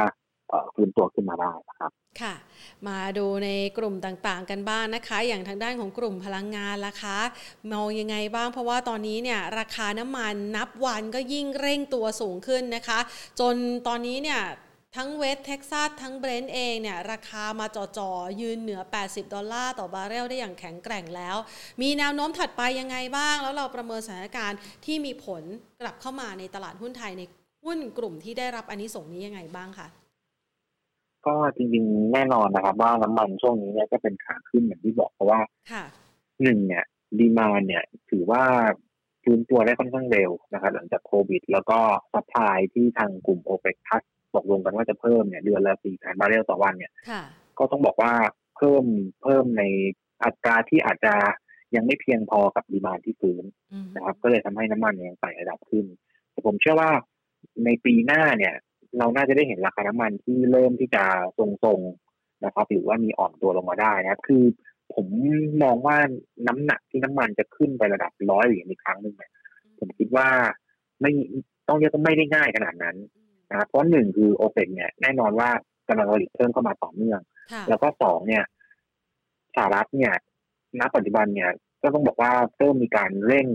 [0.74, 2.34] ฟื้นตัวขึ้นมาได้นะครับค่ะ
[2.88, 7.18] มาดูในกลุ่มต่างๆ กันบ้างนะคะ อย่างทางด้านของกลุ่มพลังงานล่ะคะ
[7.72, 12.98] มองยังไงบ้างเพราะว่าตอนนี้เนี่ยราคาน้ำมันนับวันก็ยิ่งเร่งตัวสูงขึ้นนะคะ
[13.40, 13.54] จน
[13.86, 14.40] ตอนนี้เนี่ย
[14.96, 21.36] ทั้งเวสเท็กซัสทั้งเบรนท์เองเนี่ยราคามาจ่อๆ ยืนเหนือ 80 ดอลลาร์ต่อบาร์เรลได้อย่างแข็งแกร่งแล้ว
[21.82, 25.42] มีแนวโน้มถัดไปยังไงบ้าง แล้วเราประเมินสถานการณ์ที่มีผล
[25.80, 27.22] กลับเข้ามาในตลาดหุ้นไทยใน
[27.64, 29.88] หุ้นกลุ่มที่ได้รับอานิสงส์นี้ยังไงบ้างคะ
[31.26, 35.40] ก็จริงๆแน่นอนนะครับ ว่าน้ำมันช่วงนี้เนี่ยก็เป็นขาขึ้นอย่างที่บอกเพราะว่า
[36.42, 36.84] หนึ่งเนี่ย
[37.18, 38.42] demand เนี่ย ถือว่า
[39.22, 41.78] ฟื้นตัวได้ค่อนข้างเร็วนะครับ หลังจากโควิด แล้วก็
[42.12, 44.02] supply ที่ทางกลุ่ม OPEC Plus
[44.34, 46.92] ตกลงกันว่าจะเพิ่มเนี่ยเดือนละสี่แสนบาร์เรลต่อวันเนี่ย
[47.58, 48.12] ก็ต้องบอกว่า
[48.56, 48.84] เพิ่ม
[49.22, 49.62] เพิ่มใน
[50.24, 51.14] อัตราที่อาจจะ
[51.74, 53.44] ยังไม่เพียงพอกับดีมาที่ฟื้น
[53.94, 55.84] นะครับ ก็เลยทำให้น้ำมันยังไต่ระดับขึ้น
[56.30, 56.90] แต่ผมเชื่อว่า
[57.64, 58.54] ในปีหน้าเนี่ย
[58.98, 61.04] เราน่าจะได้เห็นราคาน้ำมันที่เริ่มที่จะ
[61.38, 64.44] ทรงๆนะครับ หรือว่ามีอ่อนตัวลงมาได้นะครับ คือ
[64.94, 65.06] ผม
[65.62, 65.96] มองว่า
[66.48, 69.30] น้ำหนักที่น้ำมันจะขึ้นไประดับร้อยเหรียญอีกครั้งหนึ่งเนี่ย
[69.78, 70.28] ผมคิดว่า
[71.00, 71.10] ไม่
[71.68, 72.96] ต้องเรียกว่าไม่ได้ง่ายขนาดนั้น
[73.50, 75.50] นะครับเพราะหนึ่งคือโอเปกเนี่ยแน่นอนว่า
[75.88, 77.20] กำลังผลิตเพิ่มเข้ามาต่อเนื่อง
[77.68, 78.44] แล้วก็สองเนี่ย
[79.54, 80.12] สหรัฐเนี่ย
[80.80, 81.50] ณปัจจุบันเนี่ย
[81.82, 83.46] ก็ต้องบอกว่าเริ่มมีการเร่ง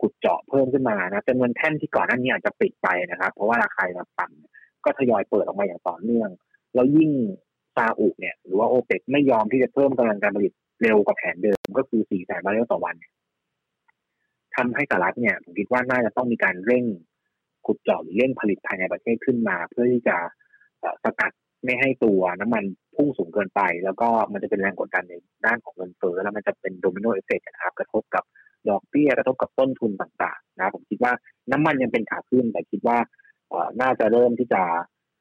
[0.00, 3.84] ขุดเจาะเพิ่มขึ้นมานะจำนวนแท่นที่ก่อนหน้านี้อาจจะปิดไปนะครับ เพราะว่าราคา
[4.18, 4.57] ต่ำ
[4.88, 6.30] ก็ทยอยเปิดออกมาอย่างต่อเนื่อง
[6.74, 7.10] แล้วยิ่ง
[7.76, 12.96] ซาอุเนี่ยหรือว่าโอเปกไม่ยอมที่จะเพิ่มกำลังการผลิตเร็วกว่าแผนเดิมก็คือ 4 แสนบาร์เรลต่อวัน
[14.56, 16.84] ทำให้สหรัฐเนี่ยผมคิดว่าน่าจะต้องมีการเร่ง
[17.66, 20.16] ขุดเจาะหรือเร่งผลิตภายในประเทศขึ้นมา เพื่อที่จะ
[21.04, 21.32] สกัด
[21.64, 22.64] ไม่ให้ตัวน้ำมัน
[22.96, 25.14] พุ่งสูงเกินไป แล้วก็มันจะเป็นแรงกดดันใน
[25.46, 28.24] ด้านของเงินเฟ้อแล้วมันจะเป็น domino effect นะครับ กระทบกับ
[28.68, 31.12] ดอกเบี้ยกระทบกับต้นทุนต่างๆ นะผมคิดว่า
[31.52, 32.98] น้ำมันยังเป็นขาขึ้นแต่คิดว่า
[33.80, 34.62] น่าจะเริ่มที่จะ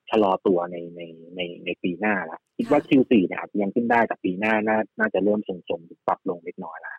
[0.10, 1.02] ชะลอตัวในใน
[1.36, 6.94] ในในปีหน้าละคิดว่า Q4 เนี่ยอาจจะยังขึ้นได้แต่ปีหน้าน่าน่าจะเริ่มทรงๆปรับลงเล็กน้อยละ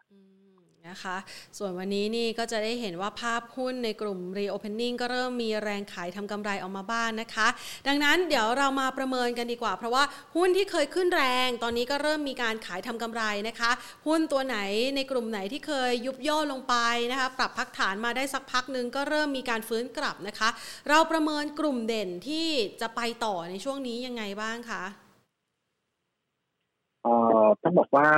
[0.91, 1.17] นะคะ
[1.59, 7.49] ส่วนวันนี้นี่ก็จะได้เห็นว่าภาพหุ้นในกลุ่ม Reopening ก็เริ่มมีแรงขายทำกำไรออกมาบ้างนนะคะ
[7.89, 10.05] ดังนั้นเดี๋ยวเรามาประเมินกันดีกว่า เพราะว่า
[10.37, 13.71] หุ้นที่เคยขึ้นแรง ตอนนี้ก็เริ่มมีการขายทำกำไรนะคะ
[14.07, 14.59] หุ้นตัวไหน
[14.97, 16.75] ในกลุ่มไหนที่เคยยุบย่อลงไป
[17.11, 20.49] นะคะ ปรับพักฐานมาได้สักพักหนึ่งก็เริ่มมีการฟื้นกลับนะคะ
[20.89, 22.49] เราประเมินกลุ่มเด่นที่
[22.81, 24.85] จะไปต่อในช่วงนี้ยังไงบ้างคะ
[27.03, 27.13] เอ่
[27.45, 28.09] อต้องบอกว่า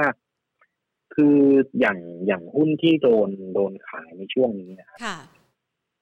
[1.14, 1.37] คือ
[1.81, 5.01] อย่างอย่างหุ้นที่โดนโดนขายในช่วงนี้นะครับ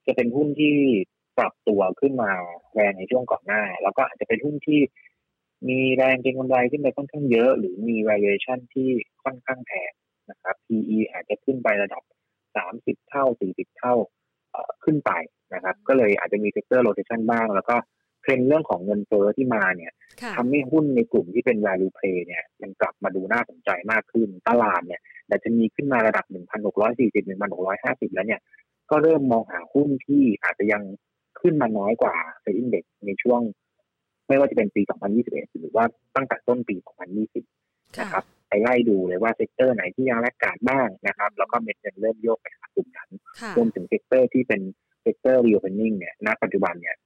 [0.07, 0.75] จะเป็นหุ้นที่
[1.39, 2.31] ปรับตัวขึ้นมา
[2.75, 4.81] แรงในช่วงก่อนหน้า แล้วก็อาจจะเป็นหุ้นที่
[5.69, 8.89] มีแรงเก็งกำไรขึ้นไปค่อนข้างเยอะ หรือมี valuation ที่
[9.25, 9.93] ค่อนข้างแพง
[10.31, 12.03] นะครับ PE อาจจะขึ้นไประดับ
[12.57, 13.95] สามสิบเท่าสี่สิบเท่า
[14.85, 15.11] ขึ้นไป
[15.55, 17.98] นะครับ ก็เลยอาจจะมี sector rotation บ้าง แล้วก็เท
[18.31, 19.93] รนเรื่องของเงินเฟ้อที่มาเนี่ย
[20.37, 27.25] ทำให้หุ้นในกลุ่มที่เป็น value play เนี่ยมันกลับมาดูน่าสนใจมากขึ้น ตลาดเนี่ยแต่จะมีขึ้นมาระดับ 1,640
[27.59, 28.41] 1,650 แล้วเนี่ย
[28.91, 30.83] ก็เริ่มมองหาหุ้นที่อาจจะยัง
[31.41, 33.41] ขึ้นมาน้อยกว่าเซ็นดี x ในช่วง
[34.29, 34.83] ไม่ว่าจะเป็นปี
[35.21, 35.85] 2021 หรือว่า
[36.17, 36.77] ตั้งแต่ต้นปี
[37.39, 43.11] 2020 นะครับไปไล่ดูเลยว่าเซกเตอร์ไหนที่ยังแลกขาดบ้างนะครับ แล้วก็เม็ดเงินเริ่มโยกไปหากลุ่มนั้น
[43.57, 44.61] รวมถึง sector ที่เป็น
[45.03, 46.97] sector reopening เนี่ยณปัจจุบันเนี่ย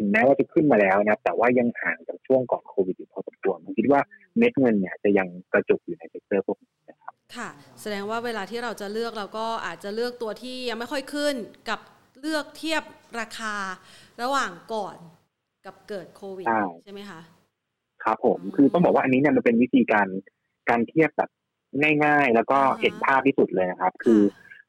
[0.00, 4.00] ถึงแม้ว่าจะขึ้นมาแล้วนะแต่ว่ายังห่างจากช่วงก่อนโควิดอยู่พอสมควรผมคิดว่า
[4.38, 7.48] เม็ดเงินเนี่ยจะยังกระจุกอยู่ใน sector พวกนี้นะครับค่ะ
[7.80, 11.34] แสดงว่าเวลาที่เราจะเลือกเราก็อาจจะเลือกตัวที่ยังไม่ค่อยขึ้น
[11.68, 11.80] กับ
[12.20, 12.82] เลือกเทียบ
[13.20, 13.54] ราคา
[14.22, 14.96] ระหว่างก่อน
[15.66, 16.46] กับเกิดโควิด
[16.84, 17.20] ใช่ไหมคะ
[18.04, 20.06] ครับผมคือต้องบอกว่าอันนี้เนี่ยมันเป็นวิธีการ
[20.68, 21.30] การเทียบแบบ
[22.04, 24.20] ง่าย ๆ แล้วก็เห็นภาพที่สุดเลยนะครับ คือ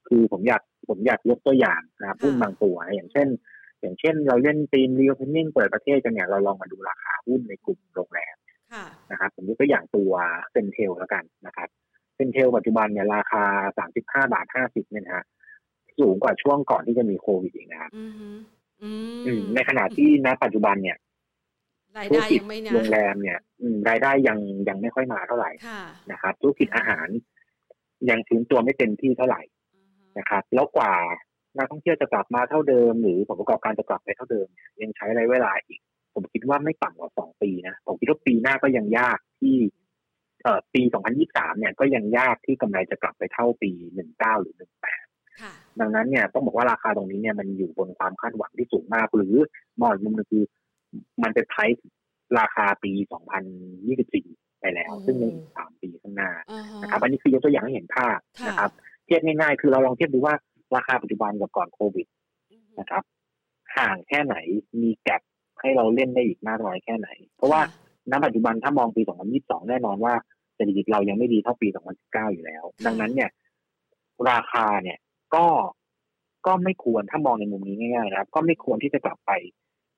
[0.08, 3.28] คือผมอยากผมอยากยกตัวอย่างนะครับหุ้นบางตัว อย่างเช่น
[3.82, 8.36] อย่างเช่น เราเล่น theme reopening เปิดประเทศกันเนี่ยเราลองมาดูราคาหุ้นในกลุ่มโรงแรม
[9.12, 10.12] นะครับผมยกตัวอย่างตัว
[10.52, 11.70] CENTEL แล้วกันนะครับ
[12.16, 13.44] CENTEL ปัจจุบันเนี่ยราคา
[13.78, 15.26] สามสิบห้าบาทห้าสิบเนี่ยนะ
[16.00, 17.92] สูงกว่าช่วงก่อนที่จะมีโควิดอีกนะครับ
[19.56, 20.98] ในขณะที่ณปัจจุบันเนี่ย
[22.10, 22.40] ธุรกิจ
[22.74, 23.38] โรงแรมเนี่ย
[23.90, 24.38] รายได้ยัง
[24.70, 25.52] ยังไม่ค่อยมาเท่าไหร่
[26.12, 27.08] นะครับธุรกิจอาหาร
[28.10, 29.42] ยังฟื้นตัวไม่เต็มที่เท่าไหร่
[30.18, 30.94] นะครับ แล้วกว่า
[31.58, 34.48] นักท่องเที่ยวจะกลับมาเท่าเดิม หรือผลประกอบการจะกลับไปเท่าเดิม
[34.82, 35.80] ยังใช้ระยะเวลาอีก
[36.14, 39.56] ผมคิดว่าไม่ต่ำกว่าสองปีนะผมคิดว่าปีหน้าก็ยังยากที่
[40.44, 40.82] เอ่อปี
[41.22, 43.72] 2023 เนี่ยก็ยังยากที่กำไรจะกลับไปเท่าปี
[44.08, 44.56] 19 หรือ
[45.18, 49.36] 18 ดังนั้นเนี่ยต้องบอกว่าราคาตรงนี้เนี่ยมันอยู่บนความคาดหวังที่สูงมาก หรือ
[49.80, 50.44] มองอีกมุมนึงคือ
[51.24, 51.82] มันเป็นไพร์
[52.40, 52.92] ราคาปี
[53.78, 56.32] 2024 ไปแล้ว ซึ่งในอีกสามปีข้างหน้า
[56.82, 58.72] นะครับอันนี้คือยกตัวอย่างให้เห็นภาพนะครับ
[59.06, 60.36] เทียบง่ายๆ คือเราลองเทียบดูว่า
[60.76, 62.08] ราคาปัจจุบันกับก่อนโควิด
[62.80, 63.04] นะครับ
[63.78, 64.36] ห่างแค่ไหน
[64.82, 65.22] มีแกลบ
[65.62, 67.62] ให้เราเล่นได้อีกมากน้อยแค่ไหน เพราะว่า
[68.12, 69.02] ณปัจจุบันถ้ามองปี
[69.36, 70.14] 2022 แน่นอนว่า
[70.56, 71.68] เศรษฐกิจเรายังไม่ดีเท่าปี
[72.00, 73.30] 2019 อยู่แล้ว ดังนั้นเนี่ย
[74.30, 74.98] ราคาเนี่ย
[75.36, 75.46] ก็
[76.46, 79.32] ก็ไม่ควรถ้ามองในมุมนี้ง่ายๆนะครับ ก็ไม่ควรที่จะกลับไป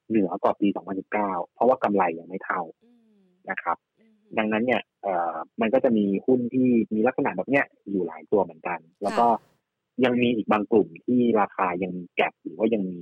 [0.09, 0.67] เหนือกว่าปี
[1.12, 2.62] 2019 เพราะว่ากำไรยังไม่เท่า
[3.49, 3.77] นะครับ
[4.38, 9.27] ดังนั้นเนี่ยเอ่อมันก็จะมีหุ้นที่มีลักษณะแบบเนี้ยอยู่หลายตัวเหมือนกัน แล้วก็
[10.03, 13.01] ยังมีอีกบางกลุ่มที่ราคายังมีแก็บหรือว่ายังมี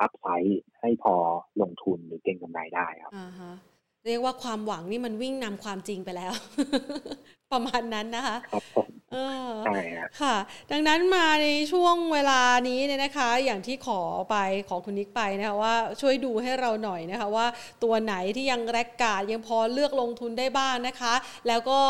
[0.00, 1.14] อัพไซด์ให้พอ
[1.60, 3.14] ลงทุนหรือเก็งกำไรได้ครับ
[4.06, 6.32] เรียกว่าความหวังนี่มันวิ่งนำความจริงไปแล้ว
[7.52, 8.88] ประมาณนั้นนะคะครับผม
[9.64, 9.80] ใช่
[10.20, 10.36] ค่ะ
[10.70, 14.36] ดังนั้นมาในช่วงเวลานี้เนี่ยนะคะ อย่างที่ขอไป
[14.68, 17.46] ขอคุณนิกไปนะคะว่าช่วยดูให้เราหน่อยนะคะว่า
[17.84, 21.14] ตัวไหนที่ยังแรกกาดยังพอเลือกลงทุนได้บ้างนะคะ
[21.48, 21.80] แล้วก็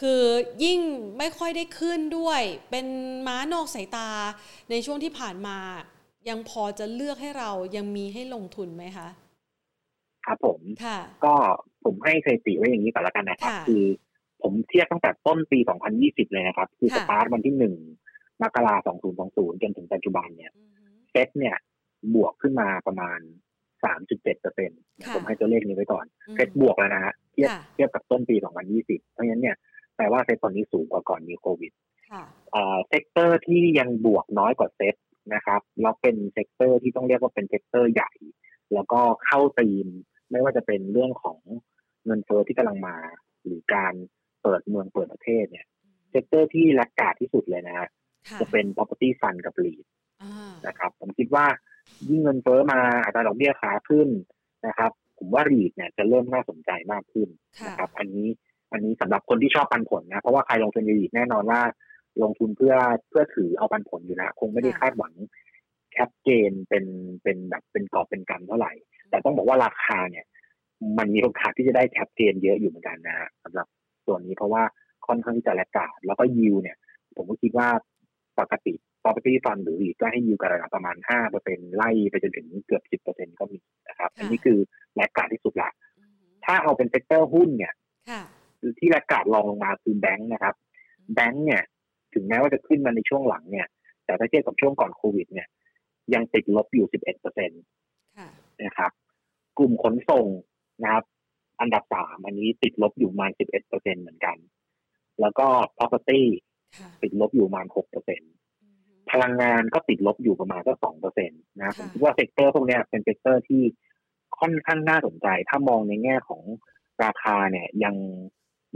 [0.00, 0.22] คือ
[0.64, 0.80] ยิ่ง
[1.18, 2.40] ไม่ค่อยได้ขึ้นด้วย
[2.70, 2.86] เป็น
[3.26, 4.10] ม้านอกสายตา
[4.70, 5.58] ในช่วงที่ผ่านมา
[6.28, 9.08] ยังพอจะเลือกให้เรายังมีให้ลงทุนไหมคะ
[10.26, 10.60] ครับผม
[11.24, 11.34] ก็
[11.84, 13.84] ผมให้สถิติไว้อย่างนี้ก่อนละกันนะครับ คือ
[14.42, 15.58] ผมเทียบตั้งแต่ต้นปี
[15.96, 17.74] 2020 เลยนะครับ คือสตาร์ทวันที่หนึ่ง
[18.42, 18.96] มกราคม
[19.28, 20.52] 2020 จนถึงปัจจุบันเนี่ย
[21.10, 21.56] เซ็ตเนี่ย
[22.14, 23.18] บวกขึ้นมาประมาณ
[23.84, 24.80] 3.7เปอร์เซ็นต์
[25.14, 28.36] ผมให้ตัวเลขนี้ไว้ก่อนเซ็ตบวกแล้วนะฮะเทียบเทียบกับต้นปี
[28.74, 29.56] 2020 เพราะฉะนั้นเนี่ย
[29.96, 31.72] แปลว่าเซ็ตตอนนี้สูงกว่าก่อนมีโควิด
[32.88, 34.94] sector ที่ยังบวกน้อยกว่าเซ็ต
[35.34, 38.12] นะครับแล้วเป็น sector ที่ต้องเรียกว่าเป็น sector ใหญ่
[38.74, 39.88] แล้วก็เข้าตีม
[40.30, 41.38] ไม่ว่าจะเป็นเรื่องของ
[42.06, 42.96] เงินเฟ้อที่กำลังมา
[43.44, 43.94] หรือการ
[44.42, 45.66] เปิดเมืองเปิดประเทศเนี่ย
[46.10, 47.88] sector ที่ laggard ที่สุดเลยนะ
[48.40, 49.86] จะเป็น property fund กับ REIT
[50.66, 51.46] นะครับ ผมคิดว่า
[52.08, 54.08] ยิ่งเงินเฟ้อมาอัตราดอกเบี้ยขาขึ้น
[54.66, 57.28] นะครับ ผมว่า REIT เนี่ยจะเริ่มน่าสนใจมากขึ้น
[57.66, 58.28] นะครับ อันนี้
[58.72, 61.60] อันนี้สำหรับคนที่ชอบปันผลนะ เพราะว่าใครลงทุนใน REIT แน่นอนว่า
[62.22, 62.74] ลงทุนเพื่อ
[63.08, 65.12] เพื่อถือเอาปันผลอยู่นะคงไม่ได้คาดหวัง
[65.92, 66.84] cap gain เป็น
[67.22, 68.72] เป็นแบบเป็นกอบเป็นกำเท่าไหร่
[69.10, 70.24] แต่ต้องบอกว่าราคาเนี่ย
[70.98, 73.66] มันมีโอกาสที่จะได้ cap gain เยอะอยู่เหมือนกันนะฮะสำหรับ
[74.06, 74.62] ส่วนนี้เพราะว่า
[75.06, 76.76] ค่อนข้างที่จะ laggard แล้วก็ yield เนี่ย
[77.16, 77.68] ผมก็คิดว่า
[78.40, 84.58] ปกติ property fund หรืออีกก็ให้ยิวกันระดับประมาณห้าเปอร์เซ็นไล่ไปจนถึงเกือบสิบเปอร์เซ็นก็มีนะครับ อันนี้คือ
[84.94, 85.70] laggard ที่สุดละ
[86.44, 87.74] ถ้าเอาเป็น sector หุ้นเนี่ย
[88.78, 90.54] ที่ laggard รองลงมาคือแบงค์นะครับ
[91.14, 91.62] แบงค์เนี่ย
[92.14, 93.66] ถึงแม้ว่าจะขึ้นมาในช่วงหลังเนี่ย
[94.04, 95.48] แต่ถ้าเทียบกับช่วงก่อนโควิดเนี่ย
[96.14, 97.46] ยังติดลบอยู่สิบเอ็ดเปอร์เซ็
[98.56, 98.92] นต์นะครับ
[99.58, 100.26] กลุ่มขนส่ง
[100.82, 101.04] นะครับ
[101.60, 104.36] อันดับสามอันนี้ติดลบอยู่ประมาณสิบเอ็ดเปอร์เซ็นเหมือนกัน
[105.20, 106.22] แล้วก็ property
[107.02, 108.22] ติดลบอยู่ประมาณหกเปอร์เซ็น
[109.10, 113.62] พลังงานก็ติดลบอยู่ประมาณก็สองเปอร์เซ็นตนะผมคิดว่า sector พวกนี้เป็น sector ที่
[114.40, 116.42] ค่อนข้างน่าสนใจ ถ้ามองในแง่ของ
[117.04, 117.94] ราคาเนี่ย ยัง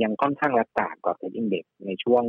[0.03, 2.25] ยังค่อนข้าง laggard กว่า SET Index ในช่วง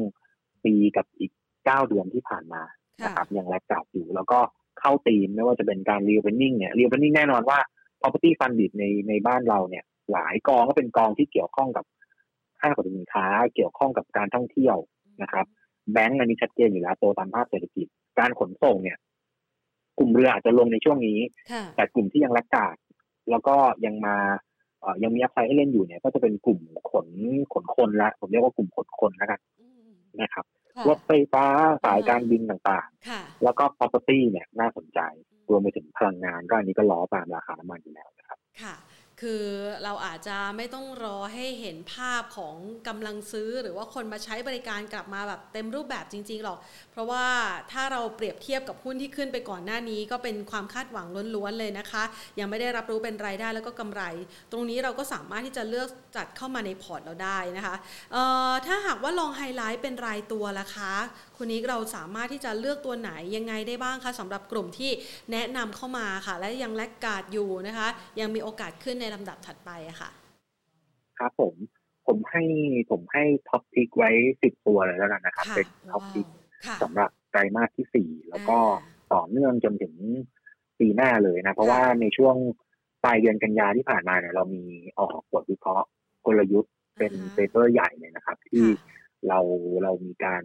[0.65, 1.31] ปีกับอีก
[1.65, 2.61] เก้าเดือนที่ผ่านมา
[3.03, 4.39] นะครับยัง laggard อยู่แล้วก็
[4.79, 7.59] เข้าตีมไม่ว่าจะเป็นการ reopening เนี่ย reopening แน่นอนว่า
[7.99, 11.85] property fund ในในบ้านเราเนี่ย หลายกองก็เป็นกองที่เกี่ยวข้องกับ
[12.61, 14.75] ห้างสรรพสินค้า เกี่ยวข้องกับการท่องเที่ยว
[15.21, 15.45] นะครับ
[15.91, 17.87] แบงก์อันนี้ชัดเจนอยู่แล้วโตตามภาพเศรษฐกิจ
[18.19, 18.97] การขนส่งเนี่ย
[19.99, 21.19] กลุ่มเรืออาจจะลงในช่วงนี้
[21.75, 22.75] แต่กลุ่มที่ยังรักกาด
[23.29, 23.55] แล้วก็
[23.85, 24.15] ยังมา
[24.79, 26.59] เอ่อยังมีอัพไซด์ให้เล่นอยู่เนี่ย ก็จะเป็นกลุ่ม
[26.91, 27.07] ขน
[27.53, 29.39] ขนคนละผมเรียกว่ากลุ่มขนคนแล้วกัน
[30.21, 30.45] นะครับ
[30.89, 31.45] รถไฟฟ้า
[31.83, 34.99] สายการบินต่างๆ แล้วก็ property เนี่ยน่าสนใจ
[35.49, 38.75] รวมไปถึงพลังงานก็อันนี้ก็ล้อตามราคาน้ำมันอยู่แล้วนะครับ ค่ะ
[39.21, 39.45] คือ
[39.83, 42.55] เราอาจจะไม่ต้องรอให้เห็นภาพของ
[42.87, 46.57] กำลังซื้อ หรือว่าคนมาใช้บริการกลับมาแบบเต็มรูปแบบจริง ๆ หรอก
[46.91, 47.25] เพราะว่า
[47.71, 52.03] ถ้าเราเปรียบเทียบกับหุ้นที่ขึ้นไปก่อนหน้านี้ก็เป็นความคาดหวังล้วนๆเลยนะคะ
[52.39, 54.03] ยังไม่ได้รับรู้เป็นรายได้แล้วก็กำไร
[54.51, 57.75] ตรงนี้เราก็สามารถที่จะเลือกจัดเข้ามาในพอร์ตเราได้นะคะ
[58.65, 60.93] ถ้าหากว่าลองไฮไลท์เป็นรายตัวล่ะคะ
[61.43, 64.91] คุณนี้เราสามารถที่จะเลือกตัวไหนยังไงได้บ้างคะสำหรับกลุ่มที่
[65.31, 67.87] แนะนำเข้ามาค่ะ และยัง laggard อยู่นะคะ
[68.19, 70.09] ยังมีโอกาสขึ้นในลำดับถัดไปอะค่ะ
[71.19, 71.53] ครับผม
[72.07, 72.43] ผมให้
[72.91, 74.09] ผมให้ top pick ไว้
[74.41, 76.27] สิบตัวเลยแล้วกันนะครับ เป็น top pick
[76.83, 78.57] สำหรับไตรมาสที่สี่แล้วก็
[79.13, 79.93] ต่อเนื่องจนถึง
[80.79, 82.35] ปีหน้าเลยนะ เพราะว่าในช่วง
[83.03, 84.63] ปลายเดือนกันยาที่ผ่านมาเนี่ยเรามี
[84.99, 85.87] ออกบทวิเคราะห์
[86.25, 88.65] กลยุทธ์เป็น paper ใหญ่เลยนะครับ ที่
[89.27, 89.39] เรา
[89.83, 90.43] เรามีการ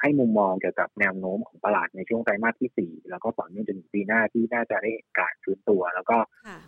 [0.00, 6.16] ให้มุมมองเกี่ยวกับแนวโน้มของตลาดในช่วงไตรมาสที่สี่แล้วก็ต่อเนื่องจนถึงปีหน้าที่น่าจะได้การฟื้นตัว แล้วก็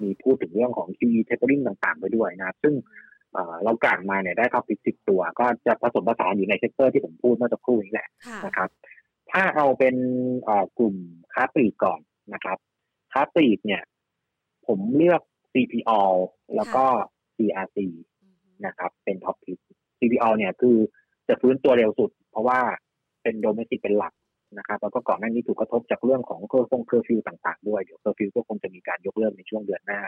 [0.02, 2.74] มีพูดถึงเรื่องของ QE tapering ต่างๆ ไปด้วยนะซึ่ง
[3.62, 8.08] เราการมาเนี่ยได้ top pick สิบตัว ก็จะผสมผสานอยู่ใน sector ที่ผมพูดเมื่อสักครู่นี้แหละ
[8.46, 8.68] นะครับ
[9.32, 9.96] ถ้าเอาเป็น
[10.78, 10.94] กลุ่ม
[11.34, 12.00] ค้าปลีกก่อน
[12.34, 12.58] นะครับ
[13.12, 13.82] ค้าปลีกเนี่ย
[14.66, 16.00] ผมเลือก CPALL
[16.56, 16.84] แล้วก็
[17.36, 17.78] CRC
[18.66, 19.58] นะครับ เป็นท็อปพิก
[19.98, 20.76] CPO เนี่ยคือ
[21.28, 22.60] จะฟื้นตัวเร็วสุด เพราะว่า
[23.28, 24.12] เป็น domestic เป็นหลัก
[24.58, 30.00] นะครับแล้วก็ก่อนหน้านี้ถูกกระทบจากเรื่องของเคอร์ฟงเคอร์ฟิวต่างๆด้วยเดี๋ยวเคอร์ฟิวก็คงจะมีการยกเลิกในช่วงเดือนหน้า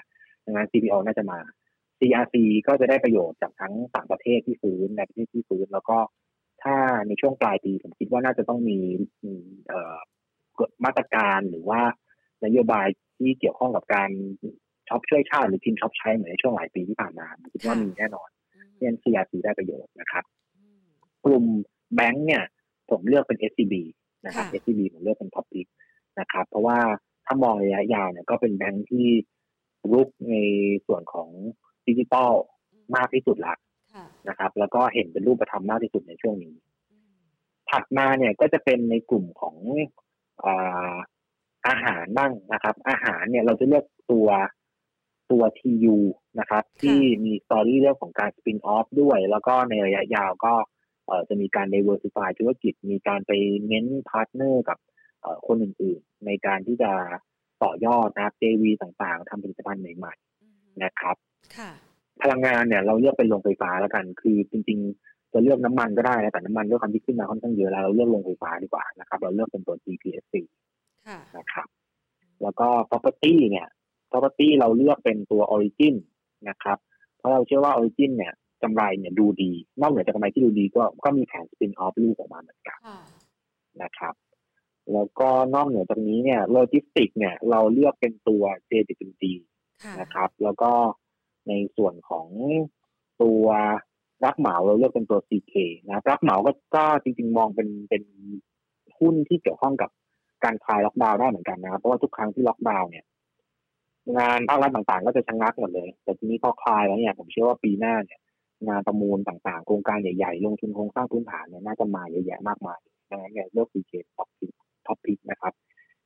[0.44, 1.38] ดังนั้น CPALL น่าจะมา
[1.98, 5.98] CRC ก็จะได้ประโยชน์จากทั้งต่างประเทศที่ฟื้นในประเทศที่ฟื้น แล้วก็
[6.62, 6.76] ถ้า
[7.08, 8.78] ในช่วงปลายปีผมคิดว่าน่าจะต้องมี
[10.84, 11.80] มาตรการหรือว่า
[12.44, 12.86] นโยบาย
[13.18, 14.10] ที่เกี่ยวข้องกับการ
[14.88, 18.28] ช็อปช่วยชาติหรือชิมช้อปใช้เหมือนในช่วงหลายปีที่ผ่านมาคิดว่ามีแน่นอน
[18.76, 20.24] เช่น CRC ได้ประโยชน์นะครับ
[21.24, 21.44] กลุ่ม
[21.94, 22.44] แบงก์เนี่ย
[22.90, 23.74] ผมเลือกเป็น SCB
[24.26, 25.66] นะครับ SCB ผมเลือกเป็น top pick
[26.20, 26.78] นะครับ เพราะว่า
[27.26, 29.06] ถ้ามองระยะยาวเนี่ยก็เป็นแบงค์ที่
[29.92, 30.34] รุกใน
[30.86, 31.28] ส่วนของ
[31.86, 32.32] ดิจิตอล
[32.96, 33.54] มากที่สุดละ
[34.28, 36.54] นะครับ แล้วก็เห็นเป็นรูปธรรมมากที่สุดในช่วงนี้
[37.70, 39.56] ถัดมาเนี่ยก็จะเป็นในกลุ่มของ
[40.44, 40.94] อา
[41.66, 44.28] อาหารบ้างนะครับ อาหารเนี่ยเราจะเลือกตัว
[45.30, 45.98] ตัวทียู
[46.40, 50.54] นะครับ ที่มีสตอรี่เรื่องของการสปินออฟด้วย แล้วก็ในระยะยาวก็
[51.28, 53.32] จะมีการ diversify ธุรกิจ มีการไป
[53.68, 54.78] เน้น partner กับ
[55.46, 56.90] คนอื่นๆ ในการที่จะ
[57.62, 61.16] ต่อยอดนะครับ JV ต่างๆทำผลิตภัณฑ์ใหม่ๆนะครับ
[62.22, 70.34] พลังงานเนี่ยเราเลือกเป็นโรงไฟฟ้าแล้วกัน คือจริงๆ จะเลือกน้ำมันก็ได้นะแต่น้ำมันด้วยความที่ขึ้นมาค่อนข้างเยอะแล้วเราเลือกโรงไฟฟ้าดีกว่านะครับ เราเลือกเป็นตัว GPSC
[71.38, 71.68] นะครับ
[72.42, 73.66] แล้วก็ property เนี่ย
[74.10, 75.94] property เราเลือกเป็นตัว origin
[76.48, 76.78] นะครับ
[77.16, 82.78] เพราะเราเชื่อว่า origin เนี่ย กำไรเนี่ยดูดี นอกเหนือจากกำไรที่ดูดีก็ก็มีแผน spin off ลูกออกมาเหมือนกัน
[83.82, 84.14] นะครับ
[84.92, 89.24] แล้วก็นอกเหนือจากนี้เนี่ยโลจิสติกเนี่ยเราเลือกเป็นตัว JWD
[90.00, 90.72] นะครับ แล้วก็
[91.48, 92.28] ในส่วนของ
[93.22, 93.44] ตัว
[94.24, 95.54] รับเหมาเราเลือกเป็นตัว CK
[95.86, 98.02] นะรับเหมาก็ก็จริง ๆ มองเป็นเป็น
[98.98, 99.90] หุ้นที่เกี่ยวข้องกับ
[100.44, 103.04] การคลายล็อกดาวน์ได้เหมือนกันนะครับเพราะว่าทุกครั้งที่ล็อกดาวน์เนี่ย
[104.18, 108.20] งานภาครัฐต่างๆ ก็จะชะงักหมดเลย แต่ทีนี้พอคลายแล้วเนี่ยผมเชื่อว่าปีหน้าเนี่ย
[108.68, 114.52] งานประมูลต่างๆ โครงการใหญ่ๆ ลงทุนโครงสร้างพื้นฐานเนี่ยน่าจะมาเยอะแยะมากมายดังนั้นเนี่ยเลือก PK ท็อปพิก
[114.86, 115.52] ท็อปพิกนะครับ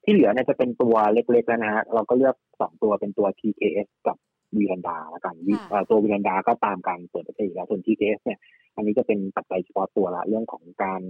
[0.04, 4.16] ที่เหลือเนี่ยจะเป็นตัวเล็กๆแล้วนะฮะเราก็เลือกสองตัวเป็นตัว TKS กับ
[4.56, 5.34] วีรันดาแล้วกัน
[5.90, 8.38] ตัววีรันดาก็ตามการเปิดประเทศแล้วส่วน TKS เนี่ย
[8.76, 11.02] อันนี้จะเป็นปัจจัยเฉพาะตัวละเรื่องของการ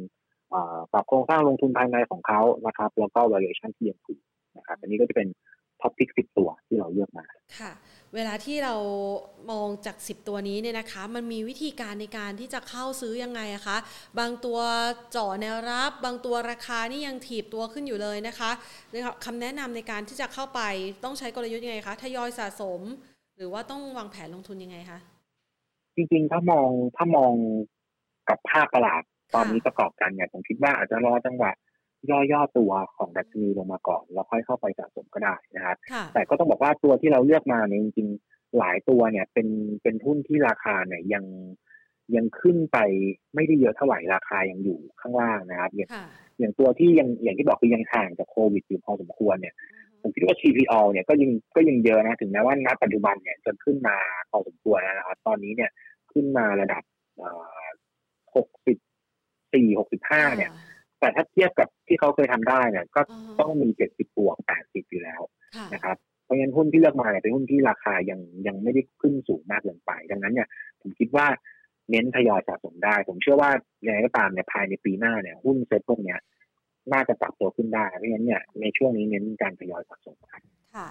[0.92, 4.20] ปรับโครงสร้างลงทุนภายในของเขานะครับ แล้วก็ valuation ที่ยังถูก
[4.56, 5.28] นะครับ อันนี้ก็จะเป็น
[5.80, 7.26] ท็อปพิกสิบตัวที่เราเลือกมา
[7.60, 7.72] ค่ะ
[8.14, 8.74] เวลาที่เรา
[9.50, 13.76] มองจากสิบตัวนี้เนี่ยนะคะ มันมีวิธีการในการที่จะเข้าซื้อยังไงอะคะ
[14.18, 14.58] บางตัว
[15.16, 18.50] จาะแนวรับ บางตัวราคานี่ยังถีบตัวขึ้นอยู่เลยนะคะ
[19.24, 20.60] คำแนะนำในการที่จะเข้าไป
[21.04, 22.80] ต้องใช้กลยุทธ์ยังไงคะทยอยสะสม
[23.36, 24.98] หรือว่าต้องวางแผนลงทุนยังไงคะ
[25.96, 27.32] จริงๆถ้ามองถ้ามอง
[28.28, 29.02] กับภาพตลาด
[29.34, 31.50] ตอนนี้ประกอบกันเนี่ยผมคิดว่าอาจจะรอจังหวะ
[32.10, 35.76] ย่อๆตัวของดัชนีลงมาก่อน แล้วค่อยเข้าไปสะสมก็ได้นะครับ
[36.14, 39.48] แต่ก็ต้องบอกว่าตัวที่เราเลือกมาเนี่ยจริงๆหลายตัวเนี่ยเป็น
[39.82, 41.24] เป็นหุ้นที่ราคาเนี่ยยัง
[42.16, 42.78] ยังขึ้นไป
[43.34, 45.90] ไม่ได้เยอะเท่าไหร่ราคายังอยู่ข้างล่างนะครับ อย่าง
[46.38, 49.54] อย่างตัวที่ยังอย่างที่บอกคือยังห่างจากโควิดอยู่พอสมควรเนี่ย
[50.02, 53.96] ผมคิดว่า CPO เนี่ยก็ยังก็ยังเยอะนะถึงแม้ว่าณปัจจุบันเนี่ยจะขึ้นมา
[54.30, 55.70] พอสมควรนะครับ ตอนนี้เนี่ย
[56.12, 56.82] ขึ้นมาระดับ
[58.34, 58.78] หกสิบ
[59.54, 60.50] สี่หกสิบห้าเนี่ย
[61.04, 63.00] แต่ถ้าเทียบกับที่เขาเคยทำได้เนี่ยก็
[63.40, 65.20] ต้องมีเจ็ดสิบบวกแปดสิบอยู่แล้ว
[65.74, 70.48] นะครับเพราะงั้นหุ้นที่เลือกมาเนี่ยเป็นหุ้นที่ราคายังยังไม่ได้ขึ้นสูงมากเกินไป ดังนั้นเนี่ย
[70.80, 71.26] ผมคิดว่า
[71.90, 73.50] เน้นทยอยสะสมได้ ผมเชื่อว่า
[73.86, 76.18] ยังไงก็ตามเนี่ยภายในปีหน้าเนี่ยหุ้นเซ็ตพวกเนี้ย
[76.92, 80.88] น่าจะปรับตัวขึ้นได้ เพราะงั้นเนี่ยในช่วงนี้เน้นการทยอยสะสมค่ะ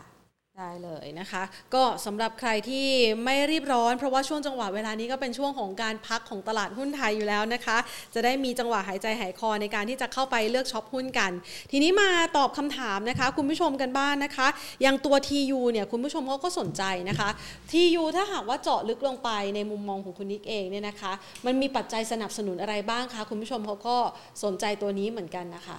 [0.60, 2.88] ได้เลยนะคะ ก็สำหรับใครที่
[3.26, 7.78] ไม่รีบร้อน เพราะว่าช่วงจังหวะเวลานี้ก็เป็นช่วงของการพักของตลาดหุ้นไทยอยู่แล้วนะคะ
[8.14, 11.32] จะได้มีจังหวะหายใจหายคอในการที่จะเข้าไปเลือกช็อปหุ้นกัน
[11.72, 14.48] ทีนี้มาตอบคำถามนะคะ คุณผู้ชมกันบ้านนะคะ
[14.82, 17.30] อย่างตัว TU เนี่ยคุณผู้ชมเขาก็สนใจนะคะ
[17.72, 21.12] TU ถ้าหากว่าเจาะลึกลงไปในมุมมองของคุณนิกเองเนี่ยนะคะ
[21.46, 23.98] มันมีปัจจัยสนับสนุนอะไรบ้างคะคุณผู้ชมเขาก็
[24.44, 25.78] สนใจตัวนี้เหมือนกันนะคะ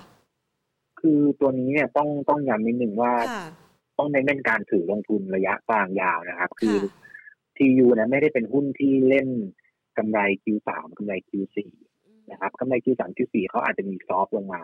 [1.00, 3.12] คือตัวนี้เนี่ยต้องต้องย้ำนิดหนึ่งว่า
[3.98, 6.76] ต้องเน้นเป็นการถือลงทุนระยะกลางยาวนะครับ คือ
[7.56, 9.28] TU นะไม่ได้เป็นหุ้นที่เล่น
[9.98, 11.58] กำไร Q3 กำไร Q4
[12.30, 14.62] นะครับกำไร Q3 Q4 เขาอาจจะมี soft ลงมา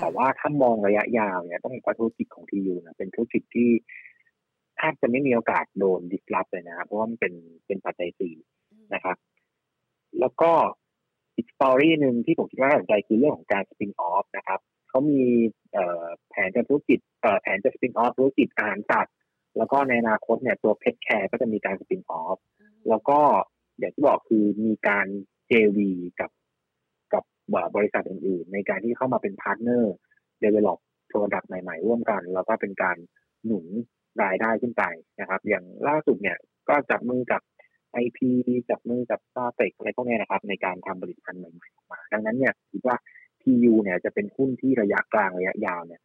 [0.00, 3.70] แต่ว่าถ้ามองระยะยาวเนี่ยต้องบอกว่าธุรกิจของ TU นะเป็นธุรกิจที่
[4.76, 7.34] แทบจะไม่มีโอกาสโดน disrupt เลยนะครับ เพราะว่ามันเป็น
[7.66, 8.34] เป็นปัจจัยสี่
[8.94, 9.16] นะครับ
[10.20, 10.50] แล้วก็
[11.36, 14.60] อีก story หนึ่งที่ผมคิดว่าสนใจคือเรื่องของการ spin off นะครับ
[14.96, 15.24] เขามี
[16.30, 16.98] แผนจะธุรกิจ
[17.42, 19.14] แผนจะ spin off ธุรกิจอาหารสัตว์
[19.56, 22.38] แล้วก็ในอนาคตเนี่ยตัว pet care ก็จะมีการ spin off
[22.88, 23.18] แล้วก็
[23.78, 25.06] อย่างที่บอกคือมีการ
[25.50, 25.78] JV
[26.20, 26.30] กับ
[27.12, 27.24] กับ
[27.76, 29.94] บริษัทอื่นๆ ในการที่เข้ามาเป็น partner
[30.42, 30.78] develop
[31.08, 32.96] product ใหม่ๆ ร่วมกัน แล้วก็เป็นการ
[33.46, 33.66] หนุน
[34.22, 34.84] รายได้ขึ้นไป
[35.20, 37.42] นะครับ อย่างล่าสุดเนี่ยก็จับมือกับ
[38.04, 38.18] IP
[38.70, 42.96] จับมือกับซาเต็กอะไรพวกนี้นะครับ ในการทำผลิตภัณฑ์ใหม่ๆออกมา ดังนั้นเนี่ยคิดว่า
[43.46, 46.02] TU เนี่ยจะเป็นหุ้นที่ระยะกลางระยะยาวเนี่ย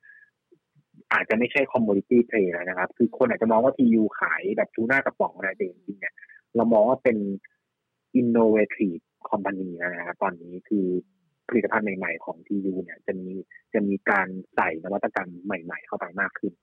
[1.13, 6.13] อาจจะไม่ใช่ commodity trade นะครับ คือคนอาจจะมองว่า TU ขายแบบทูน่ากระป๋องอะไรแต่จริงๆเนี่ย
[6.55, 7.17] เรามองว่าเป็น
[8.19, 10.87] innovative company นะครับตอนนี้คือ
[11.49, 13.33] ผลิตภัณฑ์ใหม่ ๆ ของ TU เนี่ยจะมี
[13.73, 16.53] จะมีการใส่นวัตกรรมใหม่ ๆ เข้าไปมากขึ้น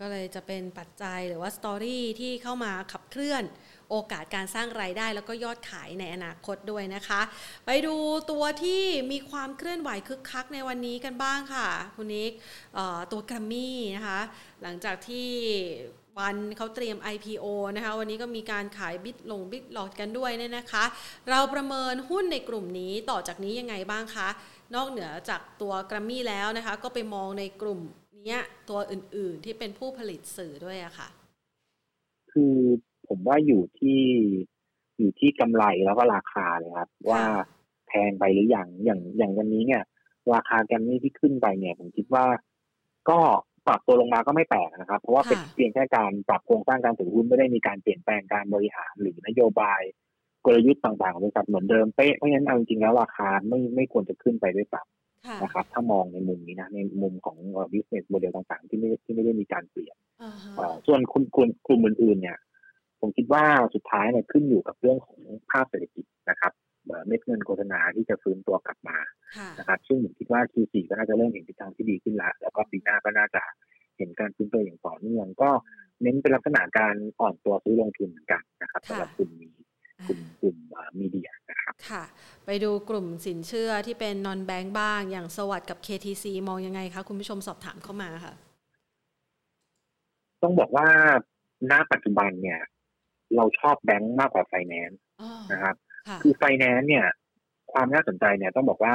[0.00, 3.42] ก็เลยจะเป็นปัจจัยหรือว่าสตอรี่ที่เข้ามาขับเคลื่อน
[3.90, 7.20] โอกาสการสร้างไรายได้แล้วก็ยอดขายในอนาคตด้วยนะคะ
[7.66, 7.94] ไปดู
[8.30, 8.82] ตัวที่
[9.12, 12.32] มีความเคลื่อนไหวคึกคักในวันนี้กันบ้างค่ะ คุณนิก
[13.12, 14.20] ตัวกรมมี่นะคะ
[14.62, 15.28] หลังจากที่
[16.18, 20.84] วันเขาเตรียม IPO นะคะ วันนี้ก็มีการขายบิตลงบิตหลอดกันด้วยเนี่ยนะคะ
[21.30, 24.28] เราประเมินหุ้นในกลุ่มนี้ต่อจากนี้ยังไงบ้างคะ
[24.74, 27.80] นอกเหนือจากตัวกรมมี่แล้วนะคะ ก็ไปมองในกลุ่ม
[28.28, 28.38] นี้
[28.70, 31.08] ตัวอื่นๆที่เป็นผู้ผลิตสื่อด้วยอะคะ่ะ
[32.32, 32.56] คือ
[33.08, 34.00] ผมว่าอยู่ที่
[34.98, 37.24] อยู่ที่กำไรแล้วก็ราคาเลยครับ ว่า
[37.88, 39.82] แพงไปหรืออยังอย่างอย่างวันนี้เนี่ย
[40.34, 42.24] ราคาแกมมี่ที่ขึ้นไปเนี่ย ผมคิดว่า
[43.10, 43.18] ก็
[43.66, 49.82] ปรับตัวลงมาก็ไม่แปลกนะครับ เพราะว่าเป็นเพียงแค่การปรับโครงสร้างการถือหุ้นไม่ได้มีการเปลี่ยนแปลงการบริหารหรือนโยบาย
[50.44, 54.95] กลยุทธ์ต่างๆของบริษัทเหมือนเดิมเป๊ะเพราะฉะนั้นเอาจริงๆแล้วราคาไม่ไม่ควรจะขึ้นไปด้วยซ้ำ
[55.42, 57.36] นะครับถ้ามองในมุมนี้นะในมุมของ
[57.72, 59.96] business model ต่างๆ ที่ไม่ที่ไม่ได้มีการเปลี่ยน
[60.86, 62.38] ส่วนคุณคุณกลุ่มอื่นๆเนี่ย
[63.00, 65.18] ผมคิดว่าสุดท้ายเนี่ยขึ้นอยู่กับเรื่องของ
[65.50, 66.52] ภาพเศรษฐกิจนะครับ
[67.06, 68.98] เม็ดเงินโฆษณาที่จะฟื้นตัวกลับมา
[69.58, 73.42] นะครับ ซึ่งผมคิดว่า Q4 ก็น่าจะเริ่มเห็นทิศทางที่ดีขึ้นแล้วแล้วก็ปีหน้าก็น่าจะ
[73.98, 75.50] เห็นการฟื้นตัวอย่างต่อเนื่องก็
[76.02, 79.54] เน้นเป็นลักษณะการอ่อนตัวซื้อลงทุนเหมือนกันนะครับสำหรับกลุ่มนี้
[80.08, 80.56] กลุ่มกกลุ่ม
[80.98, 82.04] มีเดียนะครับค่ะ
[82.46, 88.34] ไปดูกลุ่มสินเชื่อที่เป็น non-bank บ้าง อย่าง SAWAD กับ KTC มองยังไงคะ คุณผู้ชมสอบถามเข้ามาค่ะ
[90.42, 90.88] ต้องบอกว่า
[91.70, 92.60] ณปัจจุบันเนี่ย
[93.36, 95.00] เราชอบแบงค์มากกว่าไฟแนนซ์
[95.52, 95.76] นะครับ
[96.22, 97.06] คือไฟแนนซ์เนี่ย
[97.72, 98.94] ความน่าสนใจเนี่ยต้องบอกว่า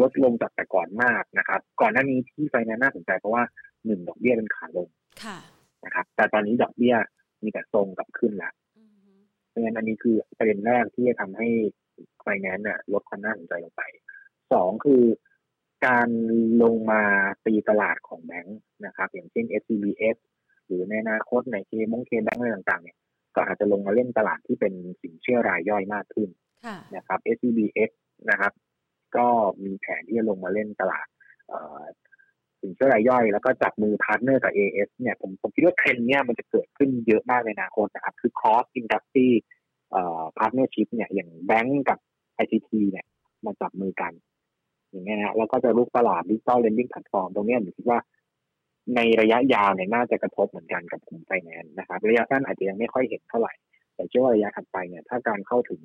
[0.00, 3.42] ลดลงจากแต่ก่อนมากนะครับ ก่อนหน้านี้ที่ไฟแนนซ์น่าสนใจเพราะว่า
[3.86, 4.88] หนึ่งดอกเบี้ยเป็นขาลง
[5.84, 6.96] นะครับ แต่ตอนนี้ดอกเบี้ย
[7.42, 8.50] มีแต่ทรงกับขึ้นละ
[9.56, 11.48] เพราะฉะนั้นอันนี้คือประเด็นแรกที่จะทำให้
[12.22, 13.82] ไฟแนนซ์ลดความน่าสนใจลงไป
[14.52, 15.02] สองคือ
[15.86, 16.08] การ
[16.62, 17.02] ลงมา
[17.44, 20.16] ตีตลาดของแบงค์นะครับ อย่างเช่น SCBX
[20.66, 22.98] หรือในอนาคตใน KBank อะไรต่างๆ เนี่ย
[23.36, 26.28] ก็อาจจะลงมาเล่นตลาดที่เป็นสินเชื่อรายย่อยมากขึ้น
[26.96, 27.90] นะครับ SCBX
[28.30, 28.52] นะครับ
[29.16, 29.26] ก็
[29.64, 31.06] มีแผนที่จะลงมาเล่นตลาด
[32.60, 39.28] สินเชื่อรายย่อย แล้วก็จับมือ partner กับ AIS เนี่ยผมผมคิดว่าเทรนด์เนี่ยมันจะเกิดขึ้นเยอะมากในอนาคตนะครับ คือ cross industry
[40.38, 41.98] partnership เนี่ยอย่างแบงก์กับ
[42.42, 43.06] ICT เนี่ย
[43.44, 44.12] มาจับมือกัน
[44.90, 47.98] อย่างเงี้ยนะแล้วก็จะรุกตลาด digital lending platform ตรงนี้ผมคิดว่า
[48.96, 53.52] ในระยะยาวเนี่ยน่าจะกระทบเหมือนกันกับกลุ่มไฟแนนซ์นะครับ ระยะสั้นอาจจะยังไม่ค่อยเห็นเท่าไหร่
[53.94, 55.80] แต่เชื่อว่าระยะถัดไปเนี่ย ถ้าการเข้าถึง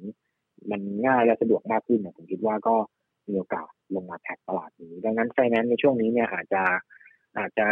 [0.72, 2.76] มันง่ายและสะดวกมากขึ้นเนี่ยผมคิดว่าก็
[3.28, 6.64] มีโอกาสลงมาแท็กตลาดนี้ ดังนั้นไฟแนนซ์ในช่วงนี้เนี่ยอาจจะ
[7.38, 7.68] อาจจะ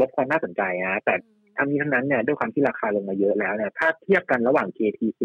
[0.00, 1.14] ลดความน่าสนใจนะแต่
[1.56, 5.22] ทั้งนี้ทั้งนั้นเนี่ยด้วยความที่ราคาลงมาเยอะแล้วเนี่ยถ้าเทียบกันระหว่าง KTC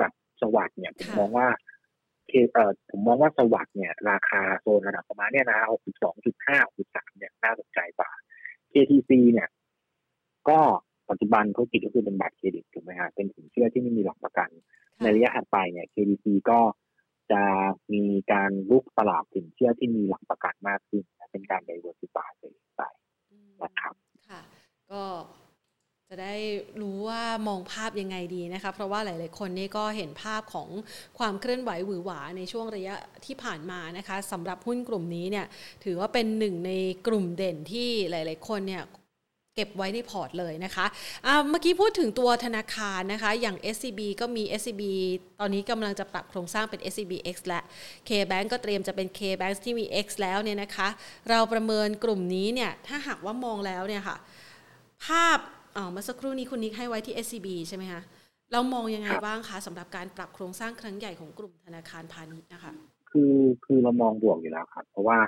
[0.00, 1.48] กับสวัสด์เนี่ยผมมองว่า
[2.28, 5.60] เอ่อผมมองว่าสวัสด์เนี่ย ราคาโซนระดับประมาณเนี่ยนะ
[6.18, 8.10] 62.5 63เนี่ยน่าสนใจกว่า
[8.72, 9.48] KTC เนี่ย
[10.48, 10.60] ก็
[11.10, 14.48] ปัจจุบันธุรกิจก็คือเป็นบัตรเครดิตถูกไหมฮะเป็นสินเชื่อที่ไม่มีหลักประกัน
[15.02, 16.58] ในระยะถัดไปเนี่ย KTC ก็
[17.32, 17.42] จะ
[17.94, 21.02] มีการลุกตลาดสินเชื่อที่มีหลักประกันมากขึ้น
[21.32, 22.30] เป็นการ diversify
[22.76, 22.82] ไป
[23.62, 23.94] นะครับ
[24.28, 24.40] ค่ะ
[24.92, 25.02] ก็
[26.08, 26.36] จะได้
[26.80, 30.68] รู้ว่ามองภาพยังไงดีนะคะเพราะว่าหลาย ๆ คนนี่ก็เห็นภาพของ
[31.18, 35.46] ความเคลื่อนไหวหวือหวาในช่วงระยะที่ผ่านมานะคะสำหรับหุ้นกลุ่มนี้เนี่ย
[35.84, 36.72] ถือว่าเป็นหนึ่งใน
[37.06, 38.82] กลุ่มเด่นที่หลาย ๆ คนเนี่ย
[39.58, 44.82] เก็บไว้ในพอร์ตเลยนะคะะเมื่อกี้พูดถึงตัวธนาคารนะคะ อย่าง SCB ก็มี SCB
[45.40, 47.60] ตอนนี้กำลังจะปรับโครงสร้างเป็น SCB X และ
[48.08, 50.88] K-Bank ก็เตรียมจะเป็น K-Bank ที่มี X แล้วเนี่ยนะคะ
[51.30, 54.16] เราประเมินกลุ่มนี้เนี่ย ถ้าหากว่ามองแล้วเนี่ยค่ะ
[55.06, 55.38] ภาพ
[55.76, 58.02] อ๋อเมื่อสักครู่นี้คุณนิกให้ไว้ที่ SCB ใช่ไหมคะ
[58.52, 62.72] เรามองยังไงบ้างคะสำหรับการปรับโครงสร้างครั้งใหญ่ของกลุ่มธนาคารพาณิชย์นะคะ
[63.10, 63.34] คือ
[63.64, 65.18] คือเรามองบวกอยู่แล้วครับ เพราะว่า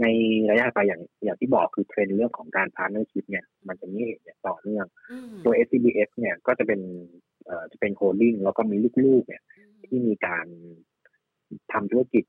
[0.00, 0.06] ใน
[0.50, 4.86] ระยะไปอย่างอย่างที่บอกคือเทรนด์เรื่องของการ partnership เนี่ยมันจะมีเห็นต่อเนื่อง
[5.44, 6.80] ตัว SCBX เนี่ยก็จะเป็น
[7.72, 9.42] จะเป็น holding แล้วก็มีลูกๆเนี่ย
[9.86, 10.46] ที่มีการ
[11.72, 12.24] ทำธุรกิจ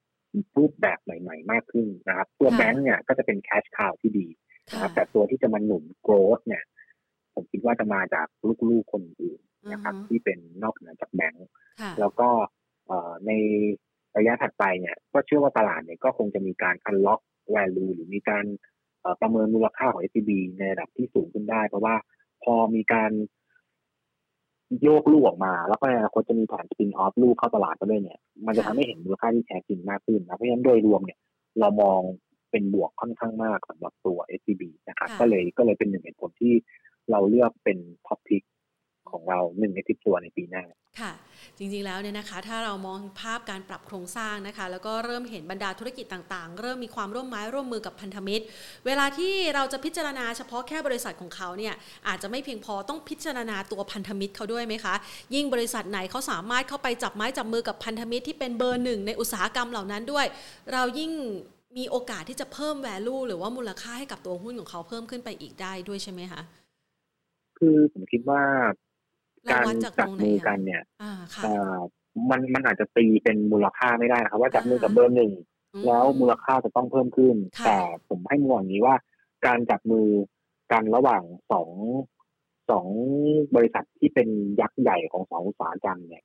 [0.58, 4.28] รูปแบบใหม่ ๆ มากขึ้นนะครับ ตัวแบงก์เนี่ยก็จะเป็น cash cow ที่ดี
[4.72, 6.64] นะครับแต่ตัวที่จะมาหนุน growth เนี่ย
[7.34, 8.28] ผมคิดว่าจะมาจาก
[8.70, 9.40] ลูกๆคนอื่น
[9.72, 11.48] นะครับ ที่เป็นนอกเหนือจากแบงก์
[12.00, 12.30] แล้วก็
[13.28, 13.32] ใน
[14.18, 17.22] ระยะถัดไปเนี่ยก็เชื่อว่าตลาดเนี่ยก็คงจะมีการ unlock
[17.56, 18.46] value หรือมีการ
[19.22, 21.96] ประเมินมูลค่าของ SCB ในระดับที่สูงขึ้นได้ เพราะว่า
[22.44, 23.12] พอมีการ
[24.84, 31.20] โยกลูกออกมา แล้วก็ในอนาคตจะมีแผน spin-off ลูกเข้าตลาดก็ด้วยเนี่ย มันจะทำให้เห็นมูลค่าที่แท้จริงมากขึ้นนะเพราะฉะนั้นโดยรวมเนี่ย
[31.60, 32.00] เรามอง
[32.52, 36.54] เป็นบวกค่อนข้างมากสำหรับตัว SCB นะครับก็เลยก็เลยเป็นหนึ่งเหตุผลที่
[37.12, 38.42] เราเลือกเป็น top pick
[39.14, 40.64] ของเราหนึ่งในสิบตัวในปีหน้า
[41.02, 41.12] ค่ะ
[41.58, 48.44] จริงๆแล้วเนี่ยนะคะ ถ้าเรามองภาพการปรับโครงสร้างนะคะ แล้วก็เริ่มเห็นบรรดาธุรกิจต่างๆ เริ่มมีความร่วมไม้ร่วมมือกับพันธมิตร
[48.86, 51.74] เวลาที่เราจะพิจารณาเฉพาะแค่บริษัทของเขาเนี่ย
[52.08, 54.96] อาจจะไม่เพียงพอต้องพิจารณาตัวพันธมิตรเขาด้วยไหมคะ
[55.36, 60.26] ยิ่งบริษัทไหนเขาสามารถเข้าไปจับไม้จับมือกับพันธมิตรที่เป็นเบอร์หนึ่งในอุตสาหกรรมเหล่านั้นด้วย
[60.74, 61.12] เรายิ่ง
[61.78, 66.42] มีโอกาสที่จะเพิ่ม value หรือว่ามูลค่าให้กับตัวหุ้นของเขาเพิ่มขึ้นไปอีกได้ด้วยใช่ไหมคะ
[67.58, 68.42] คือผมคิดว่า
[69.52, 69.66] การ
[70.00, 70.82] จับมือกันเนี่ย
[72.30, 75.32] มันมันอาจจะตีเป็นมูลค่าไม่ได้นะครับว่าจับมือกับเบอร์หนึ่ง
[75.86, 77.36] แล้วมูลค่าจะต้องเพิ่มขึ้น
[77.66, 77.78] แต่
[78.10, 78.96] ผมให้มองอย่างนี้ว่า
[79.46, 80.08] การจับมือ
[80.72, 81.70] กันระหว่างสอง
[82.70, 82.88] สอง
[83.56, 84.30] บริษัทที่เป็น
[84.62, 86.24] ยักษ์ใหญ่ของสองอุตสาหกรรมเนี่ย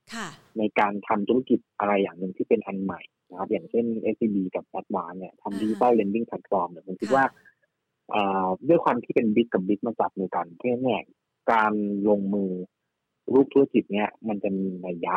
[0.57, 7.25] ในการทำธุรกิจอะไรอย่างหนึ่งที่เป็นอันใหม่นะครับอย่างเช่น SCB กับ a d v a n เนี่ยทำ digital lending platform เนี่ยผมคิดว่า
[8.67, 11.05] ด้วยความที่เป็นบิ๊กกับบิ๊กมาจับมือกันเพราะฉะนั้น
[11.51, 11.73] การ
[12.09, 12.51] ลงมือ
[13.33, 15.15] รูปธุรกิจเนี่ยมันจะมีนัยยะ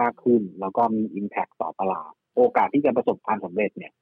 [0.00, 3.92] มากขึ้น แล้วก็มีอิมแพคต่อตลาด โอกาสที่จะประสบความสำเร็จเนี่ย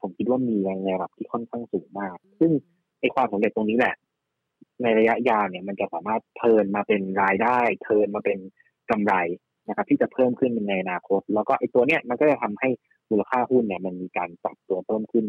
[0.00, 2.50] ผมคิดว่ามีในระดับที่ค่อนข้างสูงมาก ซึ่ง
[3.00, 3.94] ไอความสำเร็จตรงนี้แหละ
[4.82, 8.38] ในระยะยาวเนี่ย มันจะสามารถเทินมาเป็นรายได้ เทินมาเป็น
[8.90, 9.14] กำไร
[9.68, 12.68] นะครับ ที่จะเพิ่มขึ้นในอนาคต แล้วก็ไอตัวเนี้ยมันก็จะทำให้
[13.10, 15.26] มูลค่าหุ้นเนี่ย มันมีการปรับตัวเพิ่มขึ้น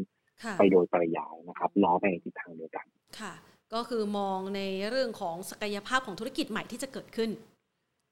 [0.58, 2.86] ไปโดยปริยายนะครับล้อไปในทิศทางเดียวกัน
[3.20, 3.34] ค่ะ
[3.76, 7.30] ก็คือมองในเรื่องของศักยภาพของธุรกิจใหม่ที่จะเกิดขึ้น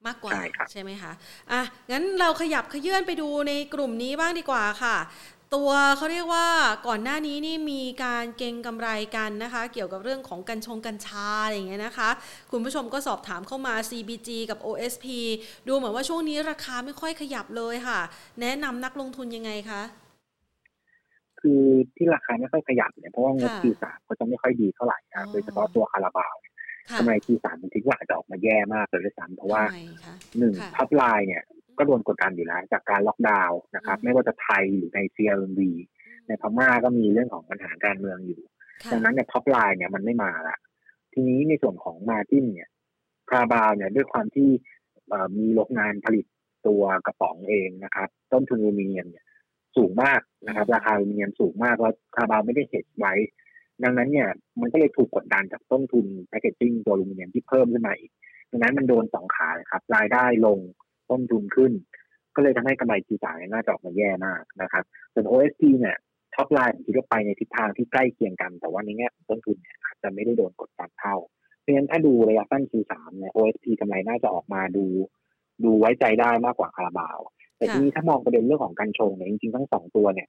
[0.08, 0.34] มากกว่า
[0.72, 1.12] ใช่ไหมคะ
[1.52, 4.98] อะงั้นเราขยับขยื่นไปดูในกลุ่มนี้บ้างดีกว่าค่ะ
[5.56, 6.48] ตัวเขาเรียกว่า
[6.88, 12.10] ก่อนหน้านี้นี่มีการเก็งกำไรกันนะคะ เกี่ยวกับเรื่องของกัญชงกัญชาอะไรอย่างเงี้ยนะคะ
[12.52, 15.06] คุณผู้ชมก็สอบถามเข้ามา CBG กับ OSP
[15.68, 18.00] ดูเหมือนว่าช่วงนี้ราคาไม่ค่อยขยับเลยค่ะ
[18.42, 19.82] แนะนำนักลงทุนยังไงคะ
[21.42, 21.62] คือ
[21.98, 26.36] ที่ราคาไม่ค่อยขยับเนี่ยเพราะว่างบ Q3ก็จะไม่ค่อยดีเท่าไหร่ครับโดยเฉพาะตัวคาราบาว
[26.90, 31.44] ค่ะกำไร Q3 ผมคิดว่าอาจจะออกมาแย่มากเลยด้วยซ้ำเพราะว่าทำไมคะหนึ่งค่ะ top line เนี่ย
[31.78, 35.62] ก็โดนกดดันอยู่แล้วจากการล็อกดาวน์นะครับอืมไม่ว่าจะไทยหรือใน CLMV
[36.28, 38.42] ในพม่าก็มีเรื่องของปัญหาการเมืองอยู่
[38.84, 40.58] ค่ะดังนั้นเนี่ย top line เนี่ยมันไม่มาละ
[41.14, 42.70] ทีนี้ในส่วนของ margin เนี่ย
[43.30, 44.50] คาราบาวเนี่ยด้วยความที่
[45.10, 46.26] เอ่อมีโรงงานผลิต
[46.68, 49.26] ตัวกระป๋องเองนะครับ ต้นทุนอลูมิเนียมเนี่ย
[49.78, 53.14] สูงมากนะครับ ราคาอลูมิเนียมสูงมากแล้วคาราบาวไม่ได้ hedge ไว้
[53.84, 54.30] ดังนั้นเนี่ย
[54.62, 58.12] มันก็เลยถูกกดดันจากต้นทุน packaging ตัวอลูมิเนียมที่เพิ่มขึ้นมาอีก
[58.52, 60.60] ดังนั้นมันโดนสองขาเลยครับรายได้ลง
[61.10, 61.72] ต้นทุนขึ้น
[62.36, 65.98] ก็เลยทำให้กำไร Q3น่าจะออกมาแย่มากนะครับส่วน OSP เนี่ย
[66.36, 71.16] top line ผมคิดไปในทิศทางที่ใกล้เคียงกัน แต่ว่าในแง่ของต้นทุนเนี่ยอาจจะไม่ได้โดนกดดันเท่า
[71.60, 74.86] เพราะฉะนั้นถ้าดูระยะสั้น Q3 เนี่ย OSP กำไรน่าจะออกมาดู
[75.64, 77.20] ดูไว้ใจได้มากกว่าคาราบาว
[77.62, 80.28] แต่ทีนี้ถ้ามองประเด็นเรื่องของการชงเนี่ยจริงๆทั้งสองตัวเนี่ย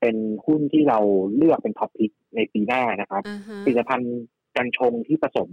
[0.00, 0.16] เป็น
[0.46, 0.98] หุ้นที่เรา
[1.36, 4.14] เลือกเป็นท็อปพิกในปีหน้านะครับอ่าฮะผลิตภัณฑ์
[4.56, 5.50] กัญชงที่ผสม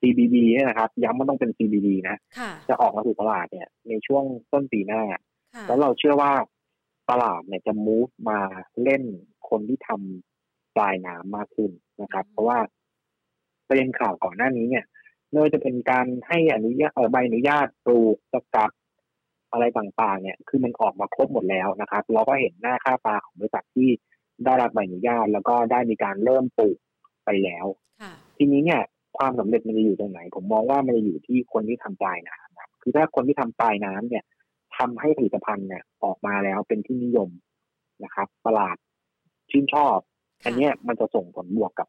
[0.00, 5.02] CBD เนี่ยนะครับย้ำว่าต้องเป็น CBD นะค่ะจะออกมาสู่ตลาดเนี่ย ในช่วงต้นปีหน้า
[5.54, 6.32] ค่ะแล้วเราเชื่อว่า
[7.10, 8.40] ตลาดเนี่ยจะ move มา
[8.82, 9.02] เล่น
[9.48, 11.70] คนที่ทำปลายน้ำมากขึ้น
[12.02, 12.58] นะครับ เพราะว่า
[13.68, 14.84] ประเด็นข่าวก่อนหน้านี้เนี่ย
[15.30, 18.70] ไม่ว่าจะเป็นการให้อนุญาตเอ่อใบอนุญาตปลูกสกัด
[19.52, 23.88] อะไรต่างๆ เนี่ย คือมันออกมาครบหมดแล้วนะครับ เราก็เห็นหน้าค่าตาของบริษัทที่
[24.44, 26.76] ได้รับใบอนุญาตแล้วก็ได้มีการเริ่มปลูก
[27.24, 27.66] ไปแล้ว
[28.00, 28.80] ค่ะทีนี้เนี่ย
[29.18, 34.24] ความสำเร็จมันจะอยู่ตรงไหน ผมมองว่ามันจะอยู่ที่คนที่ทำปลายน้ำครับคือถ้าคนที่ทำปลายน้ำเนี่ย
[34.76, 37.30] ทำให้ผลิตภัณฑ์เนี่ยออกมาแล้วเป็นที่นิยม
[38.04, 38.76] นะครับ ตลาด
[39.50, 39.98] ชื่นชอบ
[40.42, 41.88] ค่ะอันเนี้ยมันจะส่งผลบวกกับ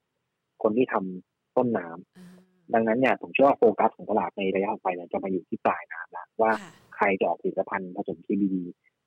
[0.63, 2.27] คนที่ทำต้นน้ำอ่า
[2.73, 6.51] ดังนั้นเนี่ยผมเชื่อว่าโฟกัสของตลาดในระยะต่อไปเนี่ยจะมาอยู่ที่ปลายน้ำละว่า
[7.01, 8.55] ค่ะใครจะออกผลิตภัณฑ์ผสม CBD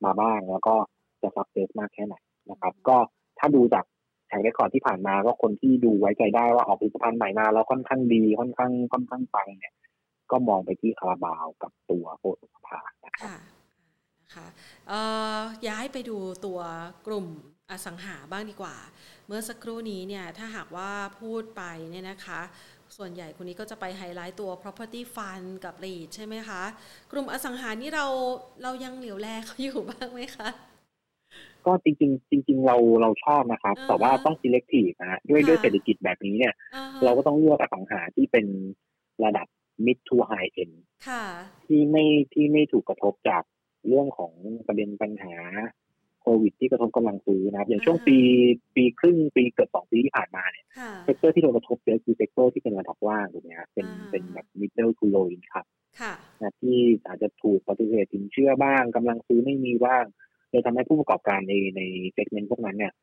[0.05, 0.75] มาบ้าง แล้วก็
[1.21, 2.15] จะซับเซสมากแค่ไหน
[2.51, 2.97] นะครับ ก็
[3.39, 3.85] ถ้าดูจาก
[4.27, 9.73] แข่งเรคคอร์ดที่ผ่านมาก็คนที่ดูไว้ใจได้ว่าออกผลิตภัณฑ์ใหม่มาแล้วค่อนข้างดีค่อนข้างค่อนข้างปังเนี่ย
[10.31, 13.37] ก็มองไปที่คาราบาวกับตัวโคตรสภานะครับค่ะ
[14.21, 14.47] นะคะ
[14.87, 14.99] เอ่
[15.37, 16.59] อย้ายไปดูตัว
[17.07, 17.27] กลุ่ม
[17.69, 18.75] อสังหาบ้างดีกว่า
[19.27, 22.41] เมื่อสักครู่นี้เนี่ยถ้าหากว่าพูดไปเนี่ยนะคะ
[22.97, 26.61] ส่วนใหญ่คนนี้ก็จะไปไฮไลท์ตัว property fund กับ REIT ใช่ไหมคะ
[27.11, 28.05] กลุ่มอสังหานี่เรา
[28.63, 30.49] เรายังเหลียวแลเขาอยู่บ้างไหมคะ
[31.65, 38.45] ก็จริงๆ จริง ๆ เราเราชอบนะครับอ่าฮะแต่ว่าต้อง selective นะฮะด้วยค่ะด้วยเศรษฐกิจแบบนี้เนี่ยอ่าฮะเราก็ต้องเลือกอสังหาที่เป็น
[39.23, 39.47] ระดับ
[39.85, 40.75] mid to high end
[41.07, 41.23] ค่ะ
[41.65, 43.43] ที่ไม่ที่ไม่ถูกกระทบจาก
[43.87, 44.33] เรื่องของ
[44.67, 45.35] ประเด็นปัญหา
[46.27, 48.17] โควิดที่กระทบกำลังซื้อนะครับ อย่างช่วงอ่าฮะปี
[48.75, 55.69] ปีครึ่งปีเกือบสองปีที่ผ่านมาเนี่ยค่ะ sector ที่โดนกระทบเยอะคือ sector ที่เป็นระดับล่างถูกไหมฮะเป็นอ่าเป็นแบบ middle to low income
[56.01, 60.05] ค่ะนะที่อาจจะถูกปฏิเสธสินเชื่อบ้างกำลังซื้อไม่มีบ้าง
[60.49, 61.81] เลยทำให้ผู้ประกอบการในใน
[62.13, 62.93] segment พวกนั้นเนี่ย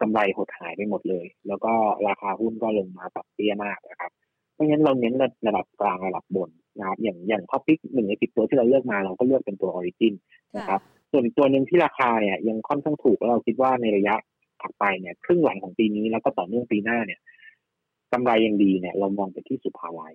[0.00, 1.72] กำไรหดหายไปหมดเลย แล้วก็
[2.08, 4.10] ราคาหุ้นก็ลงมาปรับเตี้ยมากนะครับ
[4.54, 5.14] เพราะฉะนั้นเราเน้น
[5.46, 10.14] ระดับกลางระดับบนนะครับอย่างอย่าง top pick หนึ่งในสิบตัวที่เราเลือกมาเราก็เลือกเป็นตัวออริจิน
[10.56, 10.80] นะครับ
[11.10, 14.14] ส่วนอีกตัวหนึ่งที่ราคาเนี่ยยังค่อนข้างถูกแล้วเราคิดว่าในระยะ
[14.60, 17.20] ถัดไปเนี่ยครึ่งหลังของปีนี้แล้วก็ต่อเนื่องปีหน้าเนี่ย
[18.12, 20.14] กำไรยังดีเนี่ย เรามองไปที่ศุภาลัย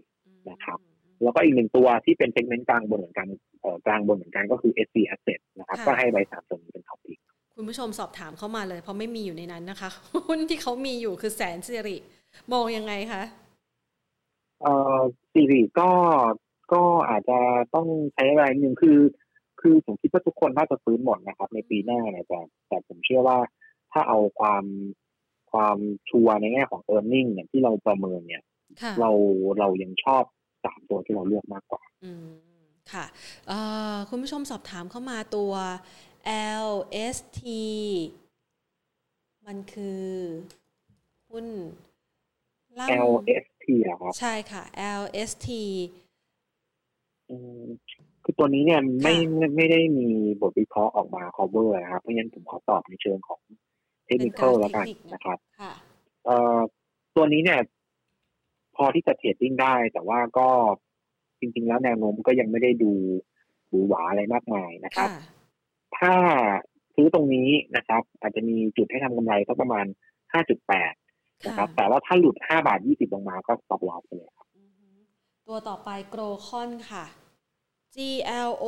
[0.49, 0.79] นะครับ
[1.23, 3.27] แล้วก็อีกหนึ่งตัวที่เป็น segment กลางบนเหมือนกัน
[3.61, 7.19] เอ่อกลางบนเหมือนกันก็คือ SC Asset นะครับค่ะก็ให้ไว้สามตัวนี้เป็น topปิก
[7.55, 9.89] คุณผู้ชมสอบถามเข้ามาเลยเพราะไม่มีอยู่ในนั้นนะคะ
[10.27, 11.97] หุ้นที่เขามีอยู่คือแสนสิริ
[12.53, 13.23] มองยังไงคะ
[14.61, 14.99] เอ่อ
[15.33, 15.89] ซีรีก็
[16.73, 17.39] ก็อาจจะ
[17.75, 18.97] ต้องใช้อะไรหนึ่งคือ
[19.67, 23.37] คือผมคิดว่าทุกคนน่าจะฟื้นหมดนะครับ ในปีหน้าเนี่ยแต่แต่ผมเชื่อว่า
[23.91, 24.63] ถ้าเอาความ
[25.51, 25.77] ความ
[26.09, 28.43] ชัวร์ในแง่ของ e a r n i n g เนี่ยที่เราประเมินเนี่ย
[28.81, 29.11] ค่ะเรา
[29.59, 30.23] เรายังชอบ
[30.65, 32.27] สามตัวที่เราเลือกมากกว่าอืม
[32.93, 33.05] ค่ะ
[33.47, 33.59] เอ่
[33.93, 35.53] อคุณผู้ชมสอบถามเข้ามาตัว
[36.67, 37.41] LST
[39.45, 40.05] มันคือ
[41.29, 41.45] หุ้น
[42.79, 44.63] ล่ำ LST อะครับ ใช่ค่ะ
[45.01, 45.47] LST
[47.29, 47.65] อืม
[48.27, 50.07] คือตัวนี้เนี่ยไม่ค่ะไม่ไม่ได้มี
[50.41, 53.41] บทวิเคราะห์ออกมา cover นะครับ เพราะฉะนั้นผมขอตอบในเชิงของ
[54.05, 55.73] เทคนิคแล้วกันนะครับค่ะ
[56.25, 56.59] เอ่อ
[57.15, 57.59] ตัวนี้เนี่ย
[58.75, 60.47] พอที่จะเทรดดิ้งได้ แต่ว่าก็
[61.39, 62.91] จริง ๆ แล้วแนวโน้มก็ยังไม่ได้ดู
[63.67, 65.19] หวือหวาอะไรมากมายนะครับค่ะ
[65.97, 66.13] ถ้า
[66.95, 69.85] ซื้อตรงนี้นะครับ อาจจะมีจุดให้ทำกำไรสักประมาณ
[70.65, 74.87] 5.8 นะครับ แต่ว่าถ้าหลุด 5 บาท 20 ลงมาก็ stop loss ไปเลยครับอือฮึ
[75.47, 77.05] ตัวต่อไปโกลคอนค่ะ
[77.95, 77.97] G
[78.49, 78.65] L O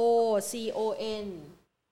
[0.52, 0.80] C O
[1.26, 1.28] N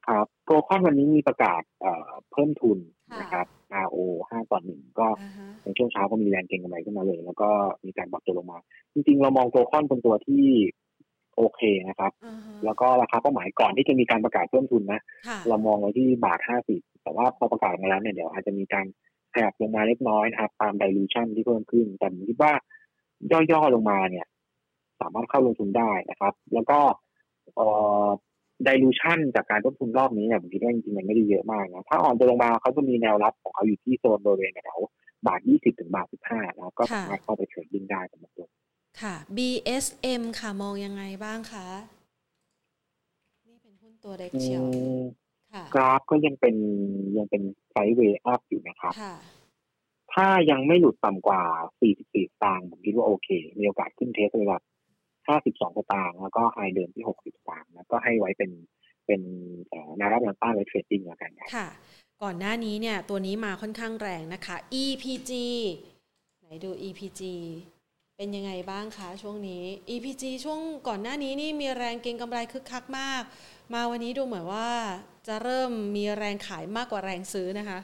[0.08, 2.78] ครับโกลคอนวันนี้มีประกาศเอ่อเพิ่มทุน
[3.12, 3.48] ค่ะนะครับ
[3.86, 3.98] RO
[4.30, 7.50] 5ต่อ1ก็อ่าฮะในช่วงเช้าก็มีแรงเก็งกำไรขึ้นมาเลย แล้วก็
[7.86, 8.60] มีการปรับตัวลงมา
[8.94, 10.46] จริงๆ เรามองโกลบอลคอนเป็นตัวที่
[11.38, 16.40] โอเคนะครับอ่าฮะแล้วก็ราคาเป้าหมายก่อนที่จะมีการประกาศเพิ่มทุนนะค่ะเรามองไว้ที่บาท
[16.72, 18.86] 50แต่ว่าพอประกาศมาแล้วเนี่ยเดี๋ยวอาจจะมีการ
[19.34, 22.54] ขยับลงมาเล็กน้อยนะครับตาม dilution ที่เพิ่มขึ้น แต่ผมคิดว่า
[23.52, 24.26] ย่อๆลงมาเนี่ย
[25.02, 27.04] สามารถเข้าลงทุนได้นะครับ แล้วก็เอ่อ
[28.68, 34.80] dilution จากการเพิ่มทุนรอบนี้เนี่ยผมคิดว่าจริงๆมันไม่ได้เยอะมากนะ ถ้าอ่อนตัวลงมาเขาจะมีแนวรับของเขาอยู่ที่โซนบริเวณแถว
[35.28, 38.48] บาทยี่สิบถึงบาทสิบห้านะก็สามารถเข้าไป trading ได้สำหรับตัว
[39.02, 41.68] ค่ะ BSM ค่ะมองยังไงบ้างคะ
[43.48, 45.02] นี่เป็นหุ้นตัวเล็กเชียวอืม
[45.54, 46.56] ค่ะกราฟก็ยังเป็น
[47.18, 49.16] ยังเป็น sideway up อยู่นะครับค่ะ
[50.14, 51.42] ถ้ายังไม่หลุดต่ำกว่า
[51.82, 53.30] 44สตางค์ผมคิดว่าโอเค
[53.60, 54.62] มีโอกาสขึ้น test ระดับ
[55.28, 58.52] 52สตางค์แล้วก็ high เดิมที่60สตางค์แล้วก็ให้ไว้เป็น
[59.06, 61.68] เป็นแนวรับแนวต้านไว้ trading แล้วกันครับค่ะ
[62.24, 65.32] ก่อนหน้านี้เนี่ยตัวนี้มาค่อนข้างแรงนะคะ EPG
[66.40, 67.22] ไหนดู EPG
[68.18, 73.24] เป็นยังไงบ้างคะช่วงนี้ EPG ช่วงก่อนหน้านี้นี่มีแรงเก็งกำไรคึกคักมาก
[73.74, 74.70] มาวันนี้ดูเหมือนว่า
[75.28, 77.80] จะเริ่มมีแรงขายมากกว่าแรงซื้อนะคะ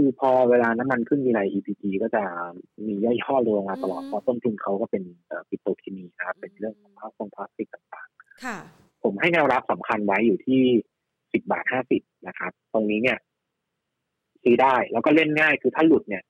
[0.00, 2.22] คือพอเวลาน้ำมันขึ้นทีไร EPG ก็จะ
[2.86, 8.08] มีย่อยๆลงมาตลอดอืมเพราะต้นทุนเขาก็เป็นเอ่อปิโตรเคมีนะครับเป็นเรื่องของพลาสติกพลาสติกต่าง
[8.44, 10.62] ค่ะๆผมให้แนวรับสำคัญไว้อยู่ที่
[11.06, 13.18] 10บาท50นะครับ ตรงนี้เนี่ย
[14.42, 16.22] ซื้อได้แล้วก็เล่นง่ายคือถ้าหลุดเนี่ย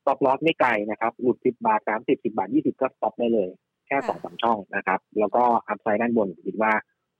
[0.00, 3.50] stop loss ไม่ไกลนะครับ หลุด10บาท30 10บาท20ก็ stop ได้เลย
[3.86, 6.72] แค่ค่ะสองสามช่องนะครับ แล้วก็อัพไซด์ด้านบนผมคิดว่า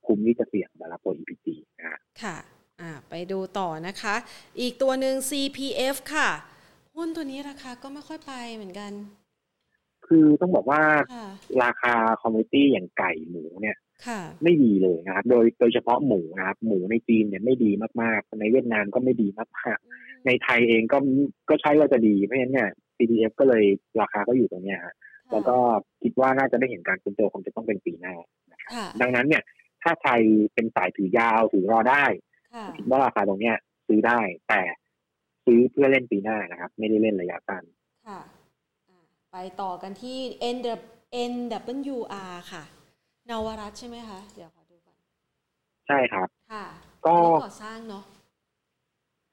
[0.06, 1.46] คุ้มที่จะเสี่ยงสำหรับตัว EPG
[1.78, 2.55] นะฮะค่ะอ่า
[3.10, 4.14] ไปดูต่อนะคะ
[4.60, 6.28] อีกตัวหนึ่ง CPF ค่ะ
[6.96, 8.92] หุ้นตัวนี้ราคาก็ไม่ค่อยไปเหมือนกัน
[10.06, 10.82] คือต้องบอกว่า
[11.14, 11.26] ค่ะ
[11.64, 17.70] ราคา commodity อย่างไก่หมูเนี่ยค่ะไม่ดีเลยนะครับ โดยโดยเฉพาะหมูนะครับ หมูในจีนเนี่ยไม่ดี
[18.02, 20.98] มากๆ ในเวียดนามก็ไม่ดีมากๆ ในไทยเองก็
[21.48, 23.64] ก็ใช่ว่าจะดี เพราะฉะนั้นเนี่ย CPF ก็เลย
[24.00, 24.94] ราคาก็อยู่ตรงเนี้ยฮะ
[25.32, 25.56] แล้วก็
[26.02, 28.14] คิดว่าน่าจะได้เห็นการฟื้นตัวคงจะต้องเป็นปีหน้า
[28.52, 29.42] นะครับค่ะดังนั้นเนี่ย
[29.82, 30.12] ถ้าใคร
[30.54, 32.04] เป็นสายถือยาวถือรอได้
[32.56, 34.62] ค่ะคิดว่าราคาตรงเนี้ย ซื้อได้แต่
[35.44, 37.62] ซื้อเพื่อเล่นปีหน้านะครับ ไม่ได้เล่นระยะสั้น
[38.08, 38.20] ค่ะ
[38.88, 39.02] อ่า
[39.32, 40.18] ไปต่อกันที่
[40.56, 40.58] N
[41.32, 42.64] NWR ค่ะ
[43.30, 44.96] นวรัตน์ใช่ไหมคะ เดี๋ยวขอดูก่อน
[45.86, 46.66] ใช่ครับ ค่ะ
[47.06, 48.04] ก็นี่ก่อสร้างเนาะ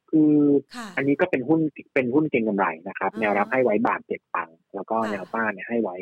[0.09, 0.35] คือ
[0.75, 1.59] ค่ะอันนี้ก็เป็นหุ้น
[1.93, 5.95] เป็นหุ้นเก็งกำไรนะครับอ่าแนวรับให้ไว้บาทเจ็ดตังค์แล้วก็ค่ะแนวต้านเนี่ยให้ไว้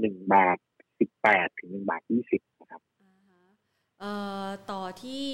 [0.00, 0.56] หนึ่งบาท
[0.98, 4.12] สิบแปดถึงหนึ่งบาทยี่สิบนะครับอ่าฮะเอ่
[4.44, 5.26] อต่อที่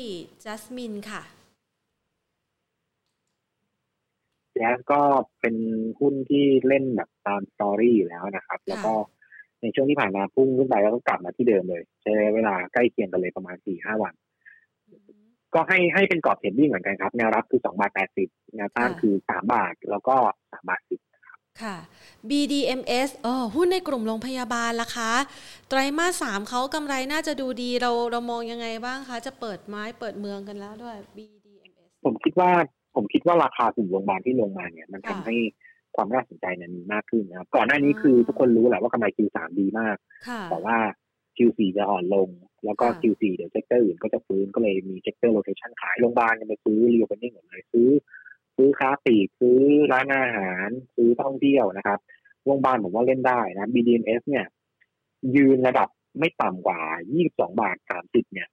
[0.44, 1.22] Jasmine ค่ะ
[4.58, 5.00] แล้วก็
[5.40, 5.56] เป็น
[6.00, 8.92] หุ้นที่เล่นแบบตาม story อยู่แล้วนะครับ แล้วก็
[9.60, 14.14] ในช่วงที่ผ่านมาพุ่งขึ้นไปแล้วก็กลับมาที่เดิมเลย ใช้เวลาใกล้เคียงกันเลยประมาณสี่ห้าวัน
[15.54, 20.14] ก็ให้ให้เป็นกรอบ trading เหมือนกันครับ แนวรับคือสองบาทแปดสิบแนวต้านค่ะคือสามบาทแล้วก็
[20.52, 21.00] สามบาทสิบ
[21.60, 21.76] ค่ะ
[22.30, 25.12] BDMS เออหุ้นในกลุ่มโรงพยาบาลล่ะคะ
[25.68, 32.50] ไตรมาสสามเขากำไรน่าจะดูดีเราเรามองยังไงบ้างคะ จะเปิดบ้านเปิดเมืองกันแล้วด้วย BDMS ผมคิดว่า
[32.94, 35.36] ผมคิดว่าราคากลุ่มโรงพยาบาลที่ลงมาเนี่ย มันทำค่ะให้
[35.96, 39.96] ความน่าสนใจเนี่ยมีมากขึ้นนะครับ ก่อนหน้านี้อ่าคือทุกคนรู้แหละว่ากำไร Q3 ดีมาก
[40.28, 40.76] ค่ะแต่ว่า
[41.36, 42.28] Q4 จะอ่อนลง
[42.64, 47.88] แล้วก็ค่ะ Q4 เดี๋ยว sector อื่นก็จะฟื้นก็เลยมี sector rotation ขายโรงพยาบาลเนี่ยไปซื้อ reopening หมดเลยซื้อ
[48.56, 49.58] ซื้อค้าปลีกซื้อ
[49.92, 51.98] ร้านอาหารซื้อท่องเที่ยวนะครับ
[52.44, 54.46] โรงพยาบาลผมว่าเล่นได้นะ BDMs เนี่ย
[55.36, 55.88] ยืนระดับ
[56.18, 56.80] ไม่ต่ำกว่า
[57.18, 57.76] 22 บาท
[58.06, 58.48] 30 เนี่ย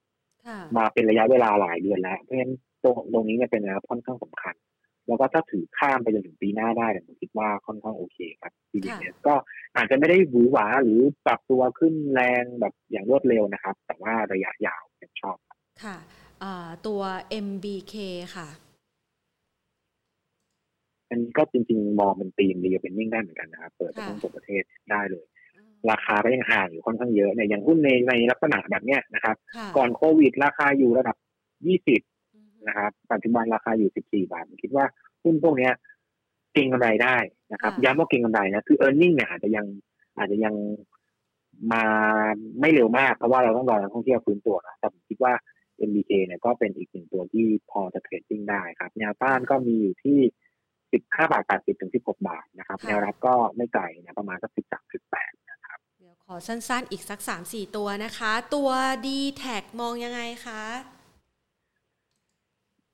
[0.47, 4.55] ค่ะมาเป็นระยะเวลาหลายเดือนแล้ว เพราะฉะนั้นตรงตรงนี้เนี่ยเป็นนะครับค่อนข้างสำคัญ
[5.07, 9.33] แล้วก็ถ้าถือข้ามไปจนถึงปีหน้าได้เนี่ยผมคิดว่าค่อนข้างโอเคครับ BDS ก็
[9.75, 15.37] อาจจะไม่ได้หวือหวาหรือปรับตัวขึ้นแรงแบบอย่างรวดเร็วนะครับ แต่ว่าระยะยาวยังชอบ
[15.83, 15.97] ค่ะ
[16.43, 17.01] อ่าตัว
[17.47, 17.95] MBK
[18.35, 18.47] ค่ะ
[21.09, 25.25] อันนี้ก็จริง ๆ มองเป็นธีมรีเป็นนิ่งได้เหมือนกันนะครับ เปิดไปค่ะทั้งตัวประเทศได้เลย
[25.91, 31.15] ราคาก็ยังห่างอยู่ค่อนข้างเยอะเนี่ยอย่างหุ้นในในลักษณะแบบเนี้ยนะครับค่ะก่อนโควิด ราคาอยู่ระดับ
[31.67, 34.85] 20อืมนะครับ ปัจจุบันราคาอยู่14บาทผมคิดว่า
[35.23, 35.73] หุ้นพวกเนี้ย
[36.53, 37.17] เก็งกำไรได้
[37.53, 39.65] นะครับค่ะย้ำว่าเก็งกำไรนะคือ e a r n i n g เนี่ยอาจจะยัง
[40.17, 40.55] อาจจะยัง
[41.73, 41.83] มา
[42.59, 45.33] ไม่เร็วมาก เพราะว่าเราต้องรอนักท่องเที่ยวฟื้นตัวนะแต่ผมคิดว่า
[45.89, 50.19] MBK เนี่ยก็เป็นอีกหนึ่งตัวที่พอจะเทรดดิ้งได้ครับแนวต้านก็มีอยู่ที่
[50.91, 58.69] 15 บาท 80 ถึง 16 บาทนะครับค่ะแนวรับก็ไม่ไกลนะประมาณสัก 13 18นะครับ เดี๋ยวขอสั้นๆ อีกสัก 3-4 ตัวนะคะ ตัว
[59.05, 59.07] d
[59.43, 60.63] t a g มองยังไงคะ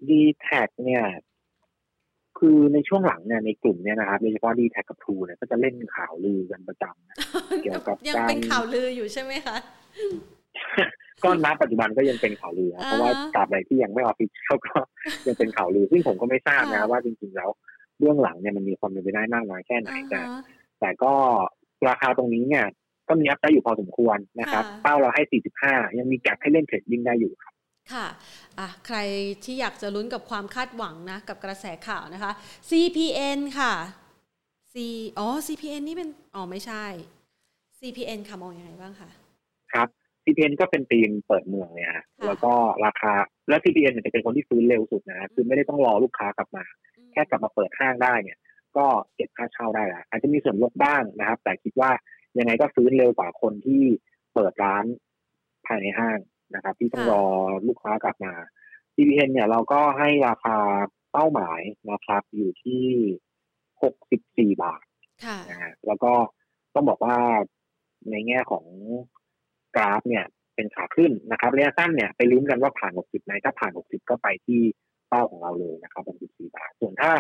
[0.10, 0.48] d t แท
[0.86, 1.06] เนี่ย
[2.40, 7.18] คือในช่วงหลังเนี่ยในกลุ่มเนี่ยนะครับโดยเฉพาะ d t แทกับ True เนี่ยก็จะเล่นข่าวลือกันประจำนะ
[7.64, 9.58] เกี่ยวกับยังเป็นการข่าวลืออยู่ใช่ไหมคะ
[11.24, 14.78] ก็ณปัจจุบันก็ยังเป็นข่าวลือนะเพราะว่าอ่าตราบใดที่ยังไม่ official ก็
[15.28, 17.50] ยังเป็นข่าวลือ ซึ่งผมก็ไม่ทราบนะค่ะว่าจริงๆแล้ว
[18.00, 20.42] เบื้องหลังเนี่ยมันมีความเป็นไปได้มากน้อยแค่ไหนอ่าแต่ฮะ
[20.80, 21.14] แต่ก็
[21.88, 22.66] ราคาตรงนี้เนี่ย
[23.08, 25.24] ก็มี up ได้อยู่พอสมควรนะครับค่ะเป้าเราให้
[25.62, 27.54] 45 ยังมี gap ให้เล่น trading ได้อยู่ครับ
[27.94, 28.06] ค่ะ
[28.60, 28.98] อะ ใคร
[29.44, 32.32] ที่อยากจะลุ้นกับความคาดหวังนะ กับกระแสข่าวนะคะ
[32.70, 33.74] CPN ค่ะ
[34.74, 34.76] C
[35.18, 36.86] อ๋อ CPN นี่เป็น อ๋อ ไม่ใช่
[37.80, 39.10] C CPN ค่ะ มองอยังไงบ้างคะ
[39.74, 39.88] ครับ
[40.24, 42.54] CPN ก็เป็นทีมเปิดเมืองเนี่ยฮะแล้วก็
[42.86, 43.14] ราคา
[43.50, 46.66] แล้ว CPN เนี่ยจะเป็นคนที่ฟื้นเร็วสุดนะ คือไม่ได้ต้องรอลูกค้ากลับมา
[47.16, 48.38] แค่กลับมาเปิดห้างได้เนี่ย
[48.78, 48.86] ก็
[49.16, 51.92] เก็บค่าเช่าได้แล้วอาจจะมีส่วนลดบ้างนะครับ แต่คิดว่า
[52.38, 53.84] ยังไงก็ฟื้นเร็วกว่าคนที่
[54.34, 54.86] เปิดร้าน
[55.66, 56.20] ภายในห้าง
[56.56, 57.24] นะครับ ที่ต้องรอ
[57.68, 58.34] ลูกค้ากลับมา
[58.94, 60.58] CPN เนี่ยเราก็ให้ราคา
[61.12, 61.62] เป้าหมาย
[61.92, 62.86] นะครับ อยู่ที่
[63.82, 64.84] หกสิบสี่บาท
[65.50, 66.14] นะฮะแล้วก็
[66.76, 67.18] ต้องบอกว่า
[68.12, 68.66] ในแง่ของ
[69.76, 74.62] กราฟเนี่ยเป็นขาขึ้นนะครับระยะสั้นเนี่ยไปลุ้นกันว่าผ่านหกสิบไหมถ้าผ่านหกสิบก็ไปที่
[75.10, 77.12] เป้าของเราเลยนะครับหกสิบสี่บาท ส่วนถ้า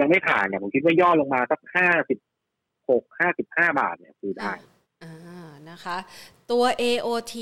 [0.00, 2.18] ยังไม่ผ่านเนี่ยผมคิดว่าย่อลงมาสักห้าสิบ
[2.88, 4.52] หกห้าสิบห้าบาทเนี่ยคือได้
[5.02, 5.96] อ่านะคะ
[6.50, 7.34] ตัว AOT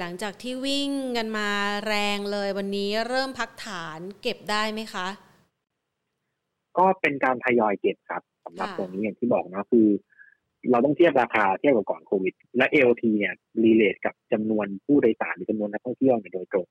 [0.00, 1.48] หลังจากที่วิ่งกันมา
[1.86, 5.08] แรงเลยวันนี้เริ่มพักฐานเก็บได้ไหมคะ
[6.78, 9.86] ก็เป็นการทยอยเก็บครับสำหรับตัวนี้อย่างที่บอกนะคือ
[10.70, 13.34] เราต้องเทียบราคาเทียบกับก่อนโควิด และ AOT เนี่ย
[13.64, 16.66] รีเลทกับจำนวนผู้โดยสารหรือจำนวนนักท่องเที่ยวเนี่ยโดยตรง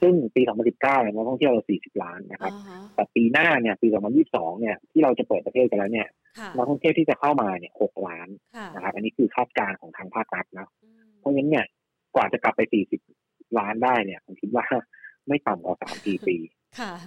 [0.00, 2.52] ซึ่งปี 2019เนี่ยนักท่องเที่ยวเรา 40 ล้านนะครับ
[2.94, 3.88] แต่ปีหน้าเนี่ยปี
[4.24, 6.08] 2022 เนี่ยที่เราจะเปิดประเทศกันแล้วเนี่ย
[6.56, 8.28] นักท่องเที่ยวที่จะเข้ามาเนี่ย 6 ล้าน
[8.74, 10.68] นะครับ อันนี้คือคาดการณ์ของทางภาครัฐนะ
[11.20, 11.64] เพราะฉะนั้นเนี่ย
[12.14, 12.60] กว่าจะกลับไป
[13.10, 14.64] 40 ล้านได้เนี่ยผมคิดว่า
[15.28, 16.36] ไม่ต่ำกว่า3ปีปี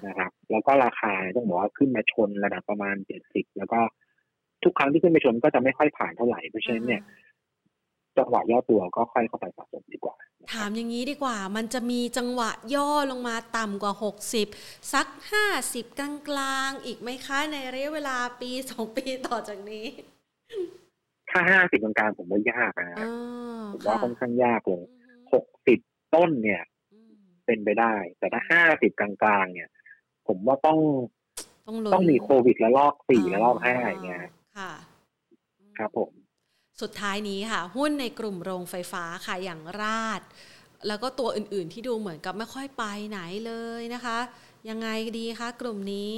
[0.08, 2.96] นะครับ แล้วก็ราคาต้องบอกว่าขึ้นมาชนระดับประมาณ
[3.28, 3.80] 70 แล้วก็
[4.64, 7.02] ทุกครั้งที่ขึ้นไปชนก็จะไม่ค่อยผ่านเท่าไหร่ เพราะฉะนั้นเนี่ย
[8.22, 10.16] จังหวะย่อตัวก็ค่อยเข้าไปสะสมดีกว่า
[10.54, 13.94] ถามอย่างนี้ดีกว่า มันจะมีจังหวะย่อลงมาต่ำกว่า
[14.44, 15.08] 60 สัก
[15.54, 16.02] 50 ก
[16.38, 19.86] ลางๆ อีกไหมคะ ในระยะเวลาปีสองปีต่อจากนี้
[21.30, 23.08] ถ้าห้าสิบกลางๆ ผมว่ายากนะ
[23.74, 24.84] ผมว่าค่อนข้างยากเลย
[25.34, 25.80] หกสิบ
[26.16, 26.64] ต้นเนี่ย
[27.46, 29.10] เป็นไปได้ แต่ถ้าห้าสิบกลา
[29.42, 29.70] งๆ เนี่ย
[30.28, 30.80] ผมว่าต้อง
[31.94, 34.24] ต้องมีโควิดแล้วรอบสี่แล้วรอบห้าอย่างเงี้ย
[34.58, 34.72] ค่ะ
[35.78, 36.12] ครับผม
[36.82, 40.22] สุดท้ายนี้ค่ะ หุ้นในกลุ่มโรงไฟฟ้าค่ะอย่างราด
[40.88, 44.18] แล้วก็ตัวอื่นๆที่ดูเหมือนกับไม่ค่อยไปไหนเลยนะคะ
[44.70, 46.12] ยังไงดีคะกลุ่มนี้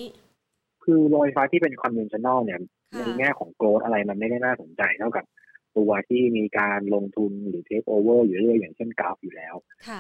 [0.84, 2.60] คือโรงไฟฟ้าที่เป็น conventional เนี่ย
[2.98, 5.26] ในแง่ของ growth อะไรมันไม่ได้น่าสนใจเท่ากับ
[5.78, 9.56] ตัวที่มีการลงทุนหรือเทคโอเวอร์อยู่เรื่อยอย่างเช่น GULF อยู่แล้ว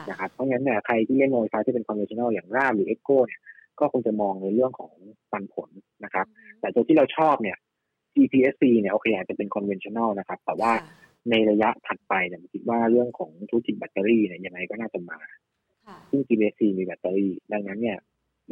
[0.09, 3.41] นะครับเพราะงั้นเนี่ยใครที่เล่นโรงไฟฟ้าที่เป็น conventional อย่าง RATCH หรือ EGCO เนี่ย
[3.79, 4.93] ก็คงจะมองในเรื่องของ
[5.31, 5.69] ปันผล
[6.03, 6.25] นะครับ
[6.59, 7.57] แต่ตัวที่เราชอบเนี่ย
[8.15, 10.71] GPSC เนี่ยโอเคอาจจะเป็น conventional นะครับ แต่ว่า
[11.29, 15.19] ในระยะถัดไปเนี่ยคิดว่าเรื่องของธุรกิจแบตเตอรี่เนี่ยยังไงก็น่าจะมา
[16.09, 17.97] ซึ่ง GPSC มีแบตเตอรี่ ดังนั้นเนี่ย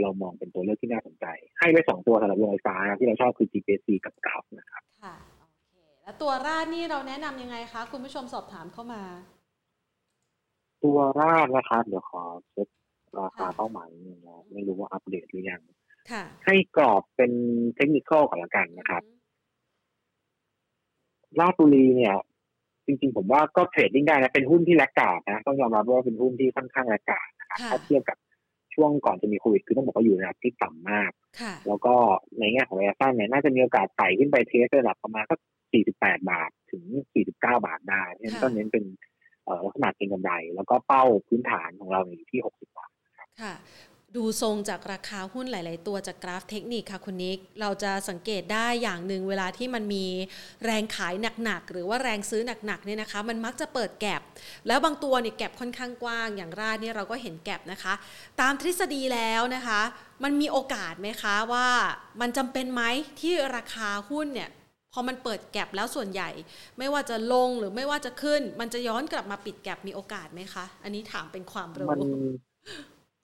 [0.02, 1.26] เรามองเป็นตัวเลือกที่น่าสนใจ
[1.60, 9.02] ให้ไว้สองตัวสำหรับโรงไฟฟ้าที่เราชอบคือ GPSC กับกราฟนะครับค่ะโอเคแล้วตัวราดนี่เราแนะนํำยังไงคะคุณผู้ชมสอบถามเข้ามา
[10.84, 12.68] ตัวราดนะครับเดี๋ยวขอเช็ค
[13.20, 15.62] ราคาเป้าหมายนึงนะไม่รู้ว่าอัปเดตหรือยัง
[16.46, 17.32] ให้กรอบเป็น
[17.76, 19.04] เทคนิคก่อนละกันนะครับ
[21.40, 22.16] ราชบุรีเนี่ย
[22.86, 28.18] จริงๆ ผมว่าก็เทรดดิ้งได้นะเป็นหุ้นที่แลกกาดนะต้องยอมรับว่าเป็นหุ้นที่ค่อนข้างแลกกาดนะครับถ้าเทียบกับ
[28.74, 31.12] ช่วงก่อนจะมีโควิดคือต้องบอกว่าอยู่ในระดับที่ต่ำมาก
[31.68, 31.94] แล้วก็
[32.40, 35.40] ในแง่ของระยะสั้นเนี่ยน่าจะมีโอกาสไต่ขึ้นไปเทสระดับประมาณสัก
[35.82, 36.84] 48 บาทถึง
[37.24, 38.84] 49 บาทได้เพราะฉะนั้นก็เน้นเป็น
[39.66, 42.92] ลักษณะเก็งกำไร แล้วก็เป้าพื้นฐานของเราอยู่ที่ 60 บาท
[43.42, 43.54] ค่ะ
[44.16, 50.06] ดูทรงจากราคาหุ้นหลาย ๆ ตัวจากกราฟเทคนิคค่ะคุณนิก เราจะสังเกตได้อย่างหนึ่งเวลาที่มันมี
[50.66, 54.22] แรงขายหนัก ๆ หรือว่าแรงซื้อหนัก ๆ เนี่ยนะคะ มันมักจะเปิดแก็บ
[54.68, 57.94] แล้วบางตัวเนี่ยแก็บค่อนข้างกว้าง อย่างราดเนี่ยเราก็เห็นแก็บนะคะ
[58.42, 59.82] ตามทฤษฎีแล้วนะคะ
[60.24, 61.68] มันมีโอกาสไหมคะว่า
[62.22, 62.84] มันจำเป็นไหม
[63.22, 64.50] ที่ราคาหุ้นเนี่ย
[64.94, 66.30] พอมันเปิดแก็บแล้วส่วนใหญ่
[66.78, 71.90] ไม่ว่าจะลงหรือไม่ว่าจะขึ้น มันจะย้อนกลับมาปิดแก็บมีโอกาสไหมคะ อันนี้ถามเป็นความรู้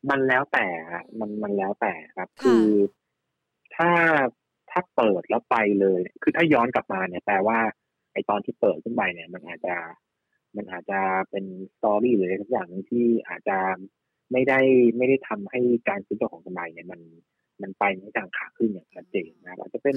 [0.09, 0.67] มันแล้วแต่
[1.19, 2.65] มันมันแล้วแต่ครับ คือ
[3.75, 3.89] ถ้า
[4.71, 7.59] ถ้าเปิดแล้วไปเลย คือถ้าย้อนกลับมาเนี่ยแปลว่า
[8.13, 9.75] ไอตอนที่เปิดขึ้นไปเนี่ย มันอาจจะ
[10.57, 10.99] มันอาจจะ
[11.29, 11.45] เป็น
[11.75, 13.57] สตอรี่หรืออะไรสักอย่างที่อาจจะ
[14.31, 14.59] ไม่ได้
[14.97, 17.01] ไม่ได้ทำให้การซื้อตัวของกำไรเนี่ยมัน
[17.61, 19.95] มันไปในทางขาขึ้นอย่างชัดเจนนะอาจจะเป็น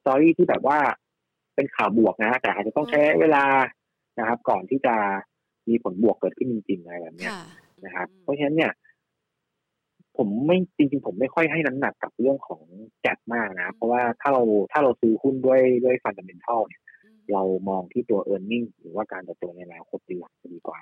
[0.00, 0.78] สตอรี่ที่แบบว่า
[1.54, 3.44] เป็นข่าวบวกนะแต่อาจจะต้องใช้เวลา
[4.18, 4.94] นะครับ ก่อนที่จะ
[5.68, 7.30] มีผลบวกเกิดขึ้นจริงๆอะไรแบบนี้
[7.84, 8.72] นะครับ เพราะฉะนั้นเนี่ย
[10.18, 12.62] ผมไม่จริงๆผมไม่ค่อยให้น้ำหนักกับเรื่องของ
[13.00, 14.42] gap มากนะ เพราะว่าถ้าเรา
[14.72, 16.82] ถ้าเราซื้อหุ้นด้วยด้วย fundamental เนี่ย
[17.32, 20.80] เรามองที่ตัว earning หรือว่าการเติบโตในอนาคตเป็นหลักดีกว่า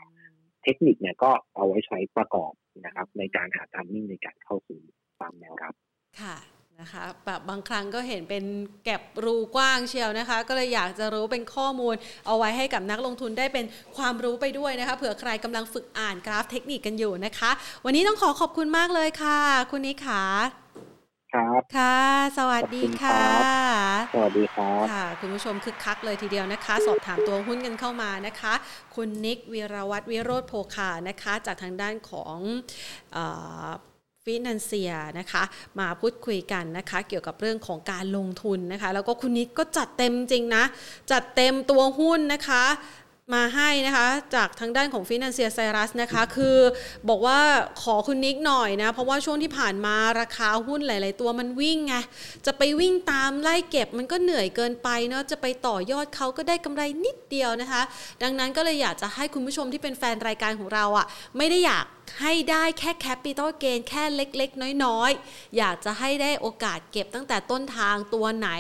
[0.63, 2.53] เทคนิคเนี่ยก็เอาไว้ใช้ประกอบ
[2.85, 4.81] นะครับ ในการหา timing ในการเข้าสู่
[5.21, 5.75] ตามแนวรับ
[6.21, 6.37] ค่ะ
[6.83, 8.45] นะคะแบบบางครั้งก็เห็นเป็น
[8.85, 11.95] gap รูกว้างเชียวนะคะ ก็เลยอยากจะรู้เป็นข้อมูล
[12.27, 13.65] เอาไว้ให้กับนักลงทุนได้เป็น
[13.97, 17.51] ความรู้ไปด้วยนะคะเผื่อใครกำลังฝึกอ่านกราฟเทคนิคกันอยู่นะคะ
[17.85, 20.23] วันนี้ต้องขอขอบคุณมากเลยค่ะ คุณนิขา
[21.35, 22.01] ครับค่ะ
[22.39, 23.23] สวัสดีค่ะ
[24.15, 28.55] สวัสดีครับค่ะ คุณผู้ชมคึกคักเลยทีเดียวนะคะ สอบถามตัวหุ้นกันเข้ามานะคะ
[28.95, 32.39] คุณนิกวีรวัตรวิโรธโพคานะคะ จากทางด้านของ
[34.31, 35.43] ฟินันเซียนะคะ
[35.79, 40.65] มาพูดคุยกันนะคะเกี่ยวกับเรื่องของการลงทุนนะคะ แล้วก็คุณนิกก็จัดเต็มจริงนะ
[41.13, 42.65] จัดเต็มตัวหุ้นนะคะ
[43.35, 46.59] มาให้นะคะจากทางด้านของ Finansia Syrus นะคะคือ
[47.09, 47.39] บอกว่า
[47.83, 51.95] ขอคุณนิกหน่อยนะเพราะว่าช่วงที่ผ่านมาราคาหุ้นหลาย ๆ ตัวมันวิ่งไง
[52.47, 57.83] จะไปวิ่งตามไล่เก็บมันก็เหนื่อยเกินไปเนาะจะไปต่อยอดเขาก็ได้กำไรนิดเดียวนะคะ
[58.23, 61.07] ดังนั้นก็เลยอยากจะให้คุณผู้ชมที่เป็นแฟนรายการของเราอะ่ะ
[61.37, 61.85] ไม่ได้อยาก
[62.21, 68.51] ให้ได้แค่ capital gain แค่เล็ก ๆ น้อย ๆ อยากจะให้ได้โอกาสเก็บตั้งแต่ต้นทางตัวไหน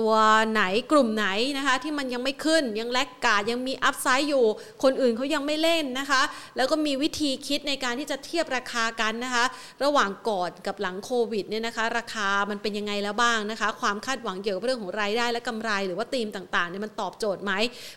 [0.00, 0.14] ตัว
[0.52, 0.62] ไหน
[0.92, 1.26] กลุ่มไหน
[1.58, 4.44] นะคะที่มันยังไม่ขึ้นยังแลกกาดยังมีอัพไซด์อยู่
[4.82, 6.22] คนอื่นเขายังไม่เล่นนะคะ
[6.56, 9.44] แล้วก็มีวิธีคิดในการที่จะเทียบราคากันนะคะ
[9.84, 17.52] ระหว่างก่อนกับหลังโควิดเนี่ยนะคะ ราคามันเป็นยังไงแล้วบ้างนะคะ ความคาดหวังเกี่ยวกับเรื่องของรายได้และกำไร หรือว่าธีมต่างๆเนี่ยมันตอบโจทย์ไหม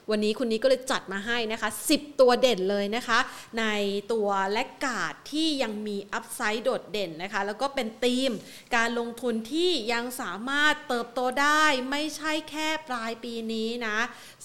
[0.10, 3.20] วันนี้คุณนี้ก็เลยจัดมาให้นะคะ 10 ตัวเด่นเลยนะคะ
[3.60, 3.66] ใน
[4.14, 8.32] ตัวแลกกาดที่ยังมีอัพไซด์โดดเด่นนะคะ แล้วก็เป็นธีม
[8.76, 13.98] การลงทุนที่ยังสามารถเติบโตได้ไม่ใช่แค่ปลายปีนี้นะ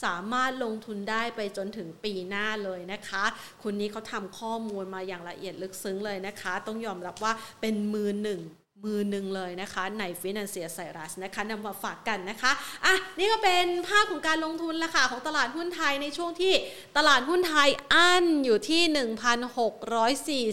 [0.05, 3.25] สามารถลงทุนได้ไปจนถึงปีหน้าเลยนะคะ
[3.63, 8.41] คุณนี้เขาทำข้อมูลมาอย่างละเอียดลึกซึ้งเลยนะคะ ต้องยอมรับว่าเป็นมือหนึ่ง
[8.89, 12.53] มือหนึ่งเลยนะคะในฟินแลนเซียไซรัสนะคะนำมาฝากกันนะคะ
[12.85, 16.53] อะนี่ก็เป็นภาพของการลงทุนละค่ะของตลาดหุ้นไทยในช่วงที่
[16.97, 18.83] ตลาดหุ้นไทยอั้นอยู่ที่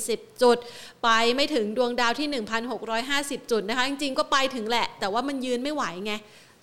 [0.01, 0.57] 1,640 จุด
[1.03, 2.43] ไปไม่ถึงดวงดาวที่
[2.89, 6.13] 1,650 จุดนะคะ จริงๆก็ไปถึงแหละ แต่ว่ามันยืนไม่ไหวไง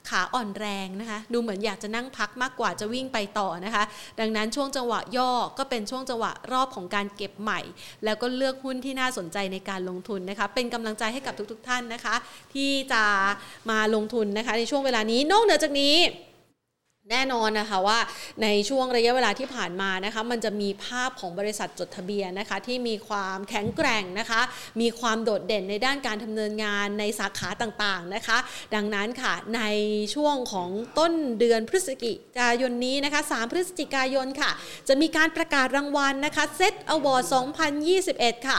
[0.08, 3.84] ขาอ่อนแรงนะคะ ดูเหมือนอยากจะนั่งพักมากกว่าจะวิ่งไปต่อนะคะ
[4.20, 7.60] ดังนั้นช่วงจังหวะย่อก็เป็นช่วงจังหวะรอบของการเก็บใหม่
[8.04, 12.14] แล้วก็เลือกหุ้นที่น่าสนใจในการลงทุนนะคะ เป็นกำลังใจให้กับทุก ๆ ท่านนะคะ
[12.54, 13.02] ที่จะ
[13.70, 15.96] มาลงทุนนะคะในช่วงเวลานี้นอกเหนือจากนี้
[17.10, 17.98] แน่นอนนะคะว่า
[18.42, 24.40] ในช่วงระยะเวลาที่ผ่านมานะคะมันจะมีภาพของบริษัทจดทะเบียนนะคะที่มีความแข็งแกร่งนะคะ
[24.80, 28.38] มีความโดดเด่นในด้านการดำเนินงานในสาขาต่างๆนะคะ
[28.74, 29.62] ดังนั้นค่ะใน
[30.14, 34.50] ช่วงของต้นเดือนพฤศจิกายนนี้นะคะ 3 พฤศจิกายนค่ะ
[34.88, 37.28] จะมีการประกาศรางวัลนะคะเซตอวอร์
[37.86, 38.58] 2021 ค่ะ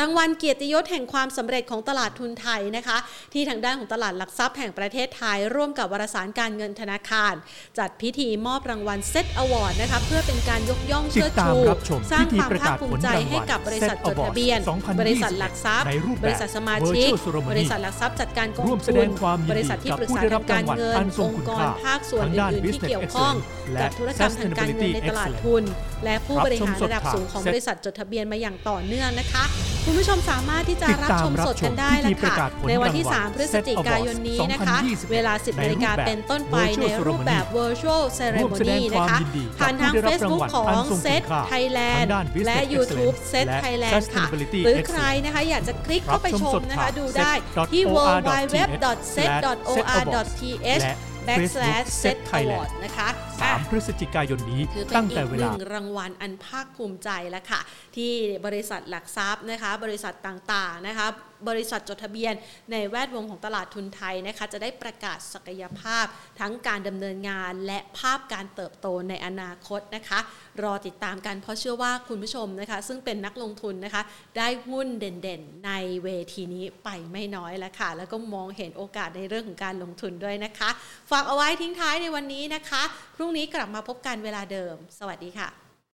[0.00, 2.96] รางวัลเกียรติยศแห่งความสำเร็จของตลาดทุนไทยนะคะ
[3.32, 7.34] ที่ทางด้านของตลาดหลักทรัพย์แห่งประเทศไทย ร่วมกับวารสารการเงินธนาคาร
[7.78, 11.58] จัดพิธีมอบรางวัลเซตอวอร์ดนะคะเพื่อเป็นการยกย่องเชิดชู
[12.12, 14.60] สร้างความภาคภูมิใจให้กับบริษัทจดทะเบียน
[15.00, 15.86] บริษัทหลักทรัพย์
[16.24, 17.08] บริษัทสมาชิก
[17.52, 19.08] บริษัทหลักทรัพย์จัดการกองทุน
[19.50, 23.34] บริษัทที่ปรึกษาทางการเงินองค์กรภาคส่วนอื่นๆที่เกี่ยวข้อง
[23.80, 25.62] กับธุรกรรมทางการเงินในตลาดทุน
[26.04, 29.44] และผู้บริหารระดับสูงของบริษัทจดทะเบียนมาอย่างต่อเนื่องนะคะ
[29.88, 32.34] คุณผู้ชมสามารถที่จะรับชมสดกันได้แล้วค่ะ
[32.68, 34.76] ในวันที่ 3 พฤศจิกายนนี้นะคะ
[35.12, 39.18] เวลา 10นาฬิกาเป็นต้นไปในรูปแบบ virtual ceremony นะคะ
[39.58, 42.06] ผ่านทาง Facebook ของ Set Thailand
[42.46, 44.26] และ YouTube Set Thailand ค่ะ
[44.64, 47.32] หรือใครนะคะอยากจะคลิกเข้าไปชมนะคะดูได้
[47.72, 50.84] ที่ www.set.or.th
[51.28, 53.08] backslash set award นะคะ
[53.40, 54.62] 3พฤศจิกายนนี้
[54.96, 57.60] ตั้งแต่เวลาหนึ่งรางวัลอันภาคภูมิใจแล้วค่ะ
[57.96, 58.12] ที่
[58.46, 61.06] บริษัทหลักทรัพย์นะคะ บริษัทต่างๆนะคะ
[61.48, 62.34] บริษัทจดทะเบียน
[62.72, 66.06] ในแวดวงของตลาดทุนไทยนะคะจะได้ประกาศศักยภาพ
[66.40, 70.18] ทั้งการดำเนินงานและภาพการเติบโตในอนาคตนะคะ
[70.62, 74.02] รอติดตามกันเพราะเชื่อว่าคุณผู้ชมนะคะ ซึ่งเป็นนักลงทุนนะคะ
[74.36, 75.72] ได้หุ้นเด่นๆ ใน
[76.04, 80.70] เวทีนี้ไปไม่น้อยแล้วค่ะ แล้วก็มองเห็นโอกาสในเรื่องของการลงทุนด้วยนะคะ
[81.10, 82.82] ฝากเอาไว้ทิ้งท้ายในวันนี้นะคะ
[83.16, 85.65] พรุ่งนี้กลับมาพบกันเวลาเดิม สวัสดีค่ะ